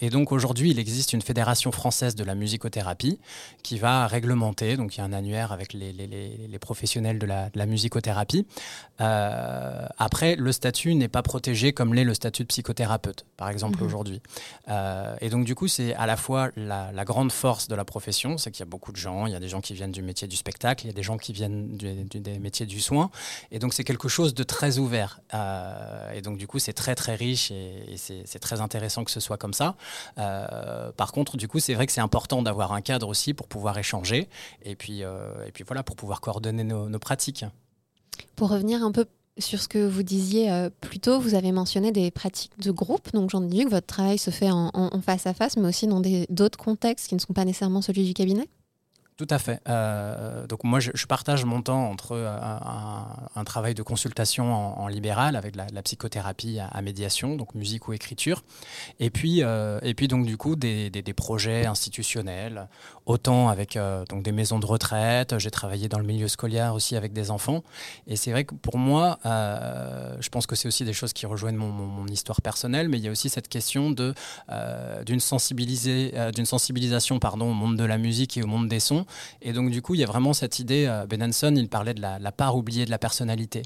et 0.00 0.10
donc 0.10 0.32
aujourd'hui 0.32 0.70
il 0.70 0.78
existe 0.78 1.12
une 1.12 1.22
fédération 1.22 1.72
française 1.72 2.14
de 2.14 2.24
la 2.24 2.34
musicothérapie 2.34 3.18
qui 3.62 3.78
va 3.78 4.06
réglementer. 4.06 4.76
Donc 4.76 4.96
il 4.96 4.98
y 4.98 5.00
a 5.00 5.04
un 5.04 5.12
annuaire 5.12 5.52
avec 5.52 5.72
les, 5.72 5.92
les, 5.92 6.06
les 6.06 6.58
professionnels 6.58 7.18
de 7.18 7.26
la, 7.26 7.50
de 7.50 7.58
la 7.58 7.66
musicothérapie. 7.66 8.46
après 8.98 10.36
le 10.36 10.52
statut 10.52 10.94
n'est 10.94 11.08
pas 11.08 11.22
protégé 11.22 11.72
comme 11.72 11.94
l'est 11.94 12.04
le 12.04 12.14
statut 12.14 12.42
de 12.42 12.48
psychothérapeute, 12.48 13.24
par 13.36 13.48
exemple 13.48 13.78
mhm. 13.78 13.86
aujourd'hui. 13.86 14.22
et 15.20 15.30
donc 15.30 15.44
du 15.44 15.54
coup 15.54 15.68
c'est 15.68 15.94
à 15.94 16.06
la 16.06 16.16
fois 16.16 16.50
la, 16.56 16.92
la 16.92 17.04
grande 17.04 17.32
force 17.32 17.68
de 17.68 17.74
la 17.74 17.84
profession, 17.84 18.38
c'est 18.38 18.50
qu'il 18.50 18.60
y 18.60 18.68
a 18.68 18.71
beaucoup 18.72 18.90
de 18.90 18.96
gens. 18.96 19.26
Il 19.26 19.32
y 19.32 19.36
a 19.36 19.40
des 19.40 19.48
gens 19.48 19.60
qui 19.60 19.74
viennent 19.74 19.92
du 19.92 20.00
métier 20.00 20.26
du 20.26 20.36
spectacle, 20.36 20.86
il 20.86 20.88
y 20.88 20.90
a 20.90 20.94
des 20.94 21.02
gens 21.02 21.18
qui 21.18 21.34
viennent 21.34 21.76
des 21.76 22.38
métiers 22.38 22.64
du 22.64 22.80
soin. 22.80 23.10
Et 23.50 23.58
donc, 23.58 23.74
c'est 23.74 23.84
quelque 23.84 24.08
chose 24.08 24.32
de 24.32 24.42
très 24.44 24.78
ouvert. 24.78 25.20
Euh, 25.34 26.12
et 26.12 26.22
donc, 26.22 26.38
du 26.38 26.46
coup, 26.46 26.58
c'est 26.58 26.72
très, 26.72 26.94
très 26.94 27.14
riche 27.14 27.50
et, 27.50 27.96
c'est 27.96 28.38
très 28.38 28.60
intéressant 28.60 29.04
que 29.04 29.10
ce 29.10 29.20
soit 29.20 29.36
comme 29.36 29.52
ça. 29.52 29.76
Euh, 30.18 30.90
par 30.92 31.12
contre, 31.12 31.36
du 31.36 31.48
coup, 31.48 31.60
c'est 31.60 31.74
vrai 31.74 31.86
que 31.86 31.92
c'est 31.92 32.00
important 32.00 32.40
d'avoir 32.40 32.72
un 32.72 32.80
cadre 32.80 33.08
aussi 33.08 33.34
pour 33.34 33.46
pouvoir 33.46 33.76
échanger 33.76 34.28
et 34.62 34.74
puis, 34.74 35.04
euh, 35.04 35.46
et 35.46 35.52
puis 35.52 35.64
voilà, 35.66 35.82
pour 35.82 35.96
pouvoir 35.96 36.20
coordonner 36.22 36.64
nos, 36.64 36.98
pratiques. 36.98 37.44
Pour 38.36 38.48
revenir 38.50 38.82
un 38.82 38.92
peu 38.92 39.04
sur 39.38 39.60
ce 39.60 39.68
que 39.68 39.86
vous 39.86 40.02
disiez 40.02 40.68
plus 40.80 41.00
tôt, 41.00 41.20
vous 41.20 41.34
avez 41.34 41.52
mentionné 41.52 41.90
des 41.90 42.10
pratiques 42.10 42.58
de 42.58 42.70
groupe. 42.70 43.12
Donc 43.12 43.30
j'en 43.30 43.40
déduis 43.40 43.64
que 43.64 43.70
votre 43.70 43.86
travail 43.86 44.18
se 44.18 44.30
fait 44.30 44.50
en, 44.50 44.70
en, 44.72 45.00
face 45.02 45.26
à 45.26 45.34
face, 45.34 45.56
mais 45.56 45.68
aussi 45.68 45.86
dans 45.86 46.00
d'autres 46.30 46.58
contextes 46.58 47.08
qui 47.08 47.14
ne 47.14 47.20
sont 47.20 47.34
pas 47.34 47.44
nécessairement 47.44 47.82
celui 47.82 48.04
du 48.04 48.14
cabinet 48.14 48.48
tout 49.18 49.26
à 49.28 49.38
fait. 49.38 49.60
Euh, 49.68 50.46
donc 50.46 50.64
moi, 50.64 50.80
je, 50.80 51.06
partage 51.06 51.44
mon 51.44 51.60
temps 51.60 51.90
entre 51.90 52.12
euh, 52.12 52.34
un, 53.34 53.44
travail 53.44 53.74
de 53.74 53.82
consultation 53.82 54.80
en, 54.80 54.88
libéral 54.88 55.36
avec 55.36 55.54
la, 55.54 55.82
psychothérapie 55.82 56.58
à, 56.58 56.80
médiation, 56.82 57.36
donc 57.36 57.54
musique 57.54 57.88
ou 57.88 57.92
écriture, 57.92 58.42
et 59.00 59.10
puis, 59.10 59.42
euh, 59.42 59.78
et 59.82 59.94
puis 59.94 60.08
donc 60.08 60.26
du 60.26 60.36
coup 60.36 60.56
des, 60.56 60.90
projets 61.14 61.66
institutionnels, 61.66 62.68
autant 63.04 63.48
avec 63.48 63.78
donc 64.08 64.22
des 64.22 64.32
maisons 64.32 64.58
de 64.58 64.66
retraite. 64.66 65.38
J'ai 65.38 65.50
travaillé 65.50 65.88
dans 65.88 65.98
le 65.98 66.06
milieu 66.06 66.28
scolaire 66.28 66.72
aussi 66.74 66.96
avec 66.96 67.12
des 67.12 67.30
enfants, 67.30 67.62
et 68.06 68.16
c'est 68.16 68.30
vrai 68.30 68.44
que 68.44 68.54
pour 68.54 68.78
moi, 68.78 69.18
je 69.24 70.28
pense 70.30 70.46
que 70.46 70.56
c'est 70.56 70.68
aussi 70.68 70.84
des 70.84 70.94
choses 70.94 71.12
qui 71.12 71.26
rejoignent 71.26 71.58
mon, 71.58 72.06
histoire 72.06 72.40
personnelle, 72.40 72.88
mais 72.88 72.98
il 72.98 73.04
y 73.04 73.08
a 73.08 73.10
aussi 73.10 73.28
cette 73.28 73.48
question 73.48 73.90
de 73.90 74.14
d'une 75.04 75.20
sensibilisation 75.20 77.18
pardon 77.18 77.50
au 77.50 77.54
monde 77.54 77.76
de 77.76 77.84
la 77.84 77.98
musique 77.98 78.36
et 78.36 78.42
au 78.42 78.46
monde 78.46 78.68
des 78.68 78.80
sons 78.80 79.01
Et 79.40 79.52
donc, 79.52 79.70
du 79.70 79.82
coup, 79.82 79.94
il 79.94 80.00
y 80.00 80.04
a 80.04 80.06
vraiment 80.06 80.32
cette 80.32 80.58
idée. 80.58 80.86
Euh, 80.86 81.06
Benenson, 81.06 81.54
il 81.56 81.68
parlait 81.68 81.94
de 81.94 82.00
la, 82.00 82.32
part 82.32 82.56
oubliée 82.56 82.84
de 82.84 82.90
la 82.90 82.98
personnalité. 82.98 83.62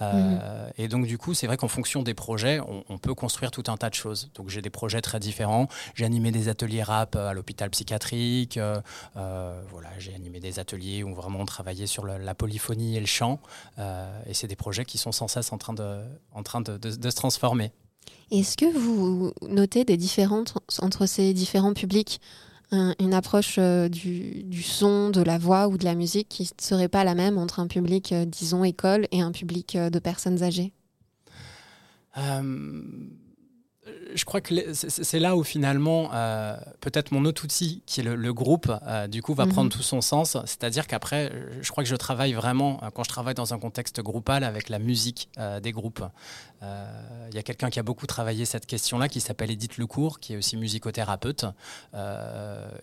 Euh, 0.00 0.12
mhm. 0.12 0.72
Et 0.78 0.88
donc, 0.88 1.06
du 1.06 1.18
coup, 1.18 1.34
c'est 1.34 1.46
vrai 1.46 1.56
qu'en 1.56 1.68
fonction 1.68 2.02
des 2.02 2.14
projets, 2.14 2.60
on, 2.88 2.98
peut 2.98 3.14
construire 3.14 3.50
tout 3.50 3.64
un 3.66 3.76
tas 3.76 3.90
de 3.90 3.94
choses. 3.94 4.30
Donc, 4.34 4.48
j'ai 4.48 4.62
des 4.62 4.70
projets 4.70 5.00
très 5.00 5.20
différents. 5.20 5.68
J'ai 5.94 6.04
animé 6.04 6.30
des 6.30 6.48
ateliers 6.48 6.82
rap 6.82 7.16
à 7.16 7.32
l'hôpital 7.32 7.68
psychiatrique. 7.70 8.58
voilà, 9.14 9.88
j'ai 9.98 10.14
animé 10.14 10.40
des 10.40 10.58
ateliers 10.58 11.02
où 11.02 11.14
vraiment 11.14 11.40
on 11.40 11.46
travaillait 11.46 11.86
sur 11.86 12.06
la 12.06 12.34
polyphonie 12.34 12.96
et 12.96 13.00
le 13.00 13.06
chant. 13.06 13.40
et 13.78 14.34
c'est 14.34 14.46
des 14.46 14.56
projets 14.56 14.84
qui 14.84 14.98
sont 14.98 15.12
sans 15.12 15.28
cesse 15.28 15.52
en 15.52 15.58
train 15.58 15.74
de, 15.74 16.00
en 16.32 16.42
train 16.42 16.60
de, 16.60 16.78
de 16.78 17.10
se 17.10 17.16
transformer. 17.16 17.72
Est-ce 18.30 18.56
que 18.56 18.66
vous 18.66 19.32
notez 19.42 19.84
des 19.84 19.96
différences 19.96 20.54
entre 20.80 21.06
ces 21.06 21.32
différents 21.32 21.72
publics? 21.72 22.20
Une 22.70 23.14
approche 23.14 23.56
euh, 23.58 23.88
du, 23.88 24.62
son, 24.62 25.10
de 25.10 25.22
la 25.22 25.38
voix 25.38 25.68
ou 25.68 25.78
de 25.78 25.84
la 25.84 25.94
musique 25.94 26.28
qui 26.28 26.42
ne 26.42 26.62
serait 26.62 26.88
pas 26.88 27.04
la 27.04 27.14
même 27.14 27.38
entre 27.38 27.60
un 27.60 27.66
public, 27.66 28.12
euh, 28.12 28.24
disons, 28.24 28.64
école 28.64 29.06
et 29.10 29.22
un 29.22 29.32
public 29.32 29.76
euh, 29.76 29.90
de 29.90 29.98
personnes 29.98 30.42
âgées? 30.42 30.72
Je 34.14 34.24
crois 34.24 34.40
que 34.40 34.72
c'est 34.72 35.18
là 35.18 35.36
où 35.36 35.44
finalement, 35.44 36.10
euh, 36.12 36.56
peut-être 36.80 37.12
mon 37.12 37.24
autre 37.24 37.44
outil, 37.44 37.82
qui 37.86 38.00
est 38.00 38.02
le, 38.02 38.32
groupe, 38.32 38.70
euh, 38.86 39.06
du 39.06 39.22
coup, 39.22 39.34
va 39.34 39.46
mhm. 39.46 39.52
prendre 39.52 39.70
tout 39.70 39.82
son 39.82 40.00
sens. 40.00 40.36
C'est-à-dire 40.44 40.86
qu'après, 40.86 41.32
je 41.60 41.70
crois 41.70 41.84
que 41.84 41.90
je 41.90 41.96
travaille 41.96 42.32
vraiment, 42.32 42.80
euh, 42.82 42.90
quand 42.90 43.04
je 43.04 43.08
travaille 43.08 43.34
dans 43.34 43.54
un 43.54 43.58
contexte 43.58 44.00
groupal, 44.00 44.44
avec 44.44 44.68
la 44.68 44.78
musique 44.78 45.28
des 45.62 45.72
groupes. 45.72 46.04
Il 46.62 47.34
y 47.34 47.38
a 47.38 47.42
quelqu'un 47.42 47.70
qui 47.70 47.78
a 47.78 47.82
beaucoup 47.82 48.06
travaillé 48.06 48.44
cette 48.44 48.66
question-là, 48.66 49.08
qui 49.08 49.20
s'appelle 49.20 49.50
Edith 49.50 49.78
Lecourt, 49.78 50.18
qui 50.20 50.34
est 50.34 50.36
aussi 50.36 50.56
musicothérapeute 50.56 51.44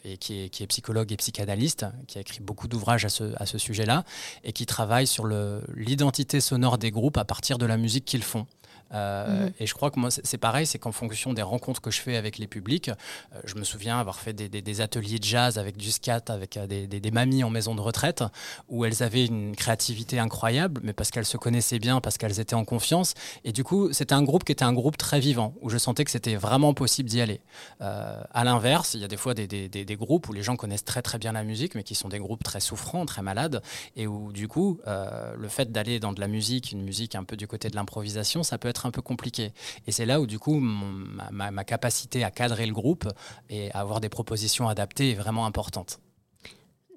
et 0.03 0.17
qui 0.17 0.43
est, 0.43 0.50
qui 0.50 0.63
est, 0.63 0.67
psychologue 0.67 1.12
et 1.12 1.17
psychanalyste, 1.17 1.85
qui 2.07 2.17
a 2.17 2.21
écrit 2.21 2.39
beaucoup 2.39 2.67
d'ouvrages 2.67 3.05
à 3.05 3.09
ce, 3.09 3.33
à 3.38 3.45
ce 3.45 3.57
sujet-là, 3.57 4.05
et 4.43 4.53
qui 4.53 4.65
travaille 4.65 5.07
sur 5.07 5.25
l'identité 5.27 6.39
sonore 6.41 6.77
des 6.77 6.91
groupes 6.91 7.17
à 7.17 7.25
partir 7.25 7.57
de 7.57 7.65
la 7.65 7.77
musique 7.77 8.05
qu'ils 8.05 8.24
font. 8.24 8.47
Euh, 8.94 9.46
mhm. 9.46 9.54
Et 9.60 9.65
je 9.65 9.74
crois 9.74 9.92
que 9.92 10.00
moi, 10.00 10.10
c'est 10.12 10.38
pareil, 10.38 10.65
c'est 10.65 10.80
qu'en 10.80 10.92
fonction 10.92 11.34
des 11.34 11.42
rencontres 11.42 11.82
que 11.82 11.92
je 11.92 12.01
fais 12.01 12.15
avec 12.15 12.38
les 12.38 12.48
publics, 12.48 12.89
euh, 12.89 13.39
je 13.46 13.56
me 13.56 13.63
souviens 13.63 14.00
avoir 14.00 14.20
fait 14.20 14.34
des, 14.34 14.82
ateliers 14.82 15.20
de 15.20 15.24
jazz 15.24 15.58
avec 15.58 15.77
du 15.77 15.92
scat, 15.92 16.24
avec 16.27 16.58
euh, 16.58 16.68
des, 16.68 17.12
mamies 17.12 17.44
en 17.44 17.50
maison 17.50 17.75
de 17.75 17.82
retraite, 17.82 18.24
où 18.68 18.86
elles 18.86 19.04
avaient 19.04 19.25
une 19.25 19.56
créativité 19.56 20.20
incroyable, 20.20 20.82
mais 20.84 20.94
parce 20.94 21.12
qu'elles 21.12 21.25
se 21.25 21.38
connaissaient 21.38 21.80
bien, 21.80 22.01
parce 22.01 22.18
qu'elles 22.18 22.39
étaient 22.39 22.56
en 22.56 22.65
confiance. 22.65 23.13
Et 23.44 23.51
du 23.51 23.63
coup, 23.63 23.92
c'était 23.94 24.13
un 24.13 24.24
groupe 24.24 24.44
qui 24.44 24.51
était 24.51 24.65
un 24.65 24.74
groupe 24.74 24.98
très 24.98 25.20
vivant, 25.20 25.54
où 25.62 25.70
je 25.70 25.77
sentais 25.77 26.04
que 26.04 26.12
c'était 26.12 26.36
vraiment 26.36 26.74
possible 26.74 27.10
d'y 27.10 27.22
aller. 27.22 27.42
à 27.80 28.44
l'inverse, 28.44 28.94
il 28.94 29.01
y 29.01 29.04
a 29.04 29.08
des 29.08 29.18
fois 29.18 29.34
des, 29.34 29.98
groupes 29.98 30.27
où 30.27 30.34
les 30.34 30.44
gens 30.44 30.56
connaissent 30.56 30.84
très 30.84 31.01
très 31.01 31.18
bien 31.18 31.32
la 31.32 31.44
musique, 31.44 31.75
mais 31.75 31.84
qui 31.84 31.96
sont 31.96 32.10
des 32.10 32.20
groupes 32.20 32.44
très 32.44 32.60
souffrants, 32.60 33.06
très 33.06 33.22
malades, 33.22 33.62
et 33.96 34.08
où 34.08 34.32
du 34.32 34.48
coup, 34.48 34.80
le 34.86 35.48
fait 35.48 35.72
d'aller 35.72 36.00
dans 36.00 36.12
de 36.12 36.20
la 36.20 36.27
musique, 36.27 36.72
une 36.72 36.84
musique 36.84 37.15
un 37.15 37.24
peu 37.24 37.38
du 37.38 37.48
côté 37.48 37.70
de 37.70 37.75
l'improvisation, 37.75 38.44
ça 38.44 38.58
peut 38.58 38.68
être 38.68 38.75
un 38.84 38.91
peu 38.91 39.01
compliqué. 39.01 39.53
Et 39.88 39.91
c'est 39.91 40.05
là 40.05 40.20
où, 40.20 40.25
du 40.25 40.39
coup, 40.39 40.60
ma, 40.60 41.63
capacité 41.63 42.24
à 42.24 42.32
cadrer 42.32 42.65
le 42.65 42.74
groupe 42.74 43.08
et 43.50 43.72
à 43.72 43.79
avoir 43.79 44.01
des 44.01 44.10
propositions 44.10 44.67
adaptées 44.67 45.12
est 45.12 45.15
vraiment 45.15 45.46
importante. 45.46 46.00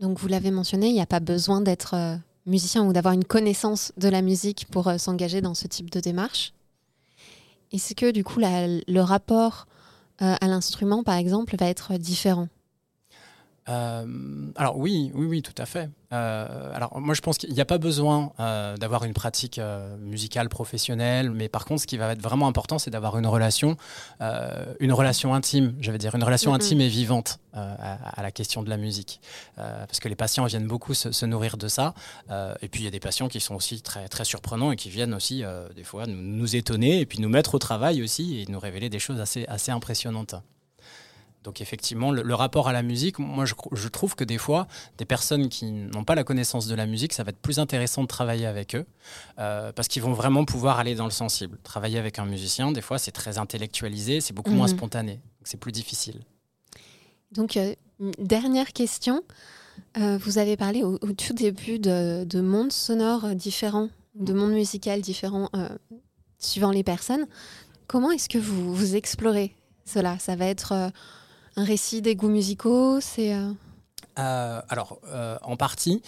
Donc, 0.01 0.19
vous 0.19 0.29
l'avez 0.29 0.51
mentionné, 0.51 0.89
il 0.89 0.95
n'y 0.95 1.01
a 1.01 1.07
pas 1.07 1.21
besoin 1.21 1.61
d'être 1.61 1.95
euh, 1.95 2.17
musicien 2.47 2.85
ou 2.85 2.93
d'avoir 2.93 3.15
une 3.15 3.25
connaissance 3.25 3.93
de 3.97 4.09
la 4.09 4.23
musique 4.23 4.67
pour 4.71 4.89
euh, 4.89 4.99
s'engager 4.99 5.41
dans 5.41 5.55
ce 5.55 5.67
type 5.67 5.91
de 5.91 6.01
démarche. 6.01 6.53
Est-ce 7.73 7.95
que, 7.95 8.11
du 8.11 8.25
coup, 8.25 8.41
le 8.41 9.01
rapport 9.01 9.67
euh, 10.23 10.35
à 10.41 10.47
l'instrument, 10.47 11.03
par 11.03 11.17
exemple, 11.17 11.57
va 11.59 11.67
être 11.67 11.97
différent? 11.97 12.49
Alors 13.69 14.79
oui, 14.79 15.11
oui, 15.15 15.27
oui, 15.27 15.43
tout 15.43 15.55
à 15.59 15.67
fait. 15.67 15.91
Euh, 16.11 16.71
alors 16.75 16.99
moi 17.01 17.15
je 17.15 17.21
pense 17.21 17.37
qu'il 17.37 17.53
n'y 17.53 17.61
a 17.61 17.67
pas 17.67 17.77
besoin 17.77 18.33
euh, 18.41 18.79
d'avoir 18.79 19.05
une 19.05 19.13
pratique 19.13 19.59
euh, 19.59 19.95
musicale 19.99 20.49
professionnelle, 20.49 21.31
mais 21.31 21.51
par 21.51 21.67
contre 21.67 21.83
ce 21.83 21.87
qui 21.87 21.99
va 21.99 22.13
être 22.13 22.23
vraiment 22.23 22.49
important 22.49 22.79
c'est 22.79 22.91
d'avoir 22.91 23.19
une 23.19 23.27
relation, 23.27 23.77
une 24.81 24.93
relation 24.93 25.35
intime, 25.35 25.75
je 25.81 25.91
veux 25.91 25.99
dire 25.99 26.15
une 26.15 26.25
relation 26.25 26.55
intime 26.55 26.81
et 26.81 26.89
vivante 26.89 27.41
à, 27.53 28.23
la 28.23 28.31
question 28.31 28.63
de 28.63 28.71
la 28.71 28.77
musique, 28.77 29.21
parce 29.57 30.01
que 30.01 30.09
les 30.09 30.15
patients 30.15 30.45
viennent 30.47 30.67
beaucoup 30.67 30.95
se, 30.95 31.27
nourrir 31.27 31.57
de 31.57 31.69
ça, 31.69 31.95
et 32.63 32.69
puis 32.69 32.83
il 32.83 32.85
y 32.85 32.89
a 32.89 32.91
des 32.91 33.01
patients 33.01 33.29
qui 33.29 33.41
sont 33.41 33.55
aussi 33.55 33.83
très 33.83 34.09
très 34.09 34.25
surprenants 34.25 34.73
et 34.73 34.77
qui 34.77 34.91
viennent 34.91 35.15
aussi 35.15 35.43
des 35.75 35.85
fois 35.85 36.07
nous, 36.07 36.17
nous, 36.17 36.57
étonner 36.57 37.01
et 37.01 37.07
puis 37.07 37.21
nous 37.21 37.29
mettre 37.29 37.55
au 37.55 37.59
travail 37.59 38.03
aussi 38.03 38.41
et 38.41 38.51
nous 38.51 38.61
révéler 38.61 38.89
des 38.89 38.99
choses 38.99 39.21
assez 39.21 39.45
assez 39.47 39.71
impressionnantes. 39.71 40.35
Donc 41.49 41.63
effectivement, 41.63 42.13
le, 42.13 42.35
rapport 42.35 42.69
à 42.69 42.75
la 42.75 42.83
musique, 42.83 43.19
moi 43.19 43.47
je, 43.47 43.89
trouve 43.89 44.15
que 44.15 44.23
des 44.23 44.37
fois, 44.37 44.69
des 44.99 45.07
personnes 45.07 45.49
qui 45.49 45.65
n'ont 45.73 46.05
pas 46.05 46.15
la 46.15 46.23
connaissance 46.23 46.67
de 46.67 46.75
la 46.75 46.85
musique, 46.85 47.15
ça 47.15 47.23
va 47.25 47.31
être 47.31 47.39
plus 47.39 47.59
intéressant 47.59 48.03
de 48.03 48.07
travailler 48.07 48.45
avec 48.45 48.75
eux, 48.75 48.85
euh, 49.39 49.73
parce 49.73 49.89
qu'ils 49.89 50.03
vont 50.03 50.13
vraiment 50.13 50.45
pouvoir 50.45 50.79
aller 50.79 50.95
dans 50.95 51.07
le 51.07 51.11
sensible. 51.11 51.57
Travailler 51.63 51.99
avec 51.99 52.19
un 52.19 52.27
musicien, 52.27 52.71
des 52.71 52.83
fois, 52.83 52.99
c'est 52.99 53.13
très 53.13 53.39
intellectualisé, 53.39 54.21
c'est 54.21 54.35
beaucoup 54.35 54.51
moins 54.51 54.67
mhm. 54.67 54.77
spontané, 54.77 55.21
c'est 55.43 55.59
plus 55.59 55.73
difficile. 55.73 56.21
Donc, 57.33 57.57
euh, 57.57 57.75
dernière 58.19 58.75
question. 58.75 59.23
Euh, 59.97 60.19
vous 60.19 60.37
avez 60.37 60.59
parlé 60.59 60.83
au, 60.83 60.99
tout 60.99 61.33
début 61.33 61.79
de, 61.79 62.41
mondes 62.43 62.73
sonores 62.73 63.29
différents, 63.29 63.89
de 64.17 64.35
mondes 64.35 64.53
musicaux 64.53 65.01
différents 65.01 65.49
suivant 66.39 66.73
les 66.73 66.83
personnes. 66.83 67.27
Comment 67.87 68.11
est-ce 68.11 68.29
que 68.29 68.37
vous, 68.37 68.75
vous 68.75 68.97
explorez 68.97 69.57
cela? 69.87 70.19
Ça 70.19 70.37
va 70.37 70.45
être 70.45 70.93
un 71.59 71.65
récit 71.65 72.03
des 72.03 72.15
goûts 72.15 72.29
musicaux 72.29 73.01
C'est 73.01 73.33
euh, 74.19 74.49
euh, 74.49 74.61
alors, 74.69 74.99
euh, 75.07 75.37
en 75.43 75.57
partie, 75.57 76.03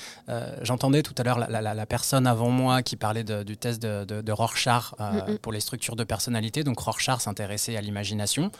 j'entendais 0.62 1.02
tout 1.02 1.14
à 1.18 1.22
l'heure 1.22 1.38
la, 1.38 1.86
personne 1.86 2.26
avant 2.26 2.50
moi 2.50 2.82
qui 2.82 2.96
parlait 2.96 3.24
du 3.24 3.56
test 3.56 3.82
de, 3.82 4.04
de, 4.04 4.32
Rorschach 4.32 4.94
pour 5.42 5.52
les 5.52 5.60
structures 5.60 5.96
de 5.96 6.04
personnalité. 6.04 6.64
Donc, 6.64 6.78
Rorschach 6.78 7.20
s'intéressait 7.20 7.76
à 7.76 7.80
l'imagination. 7.80 8.50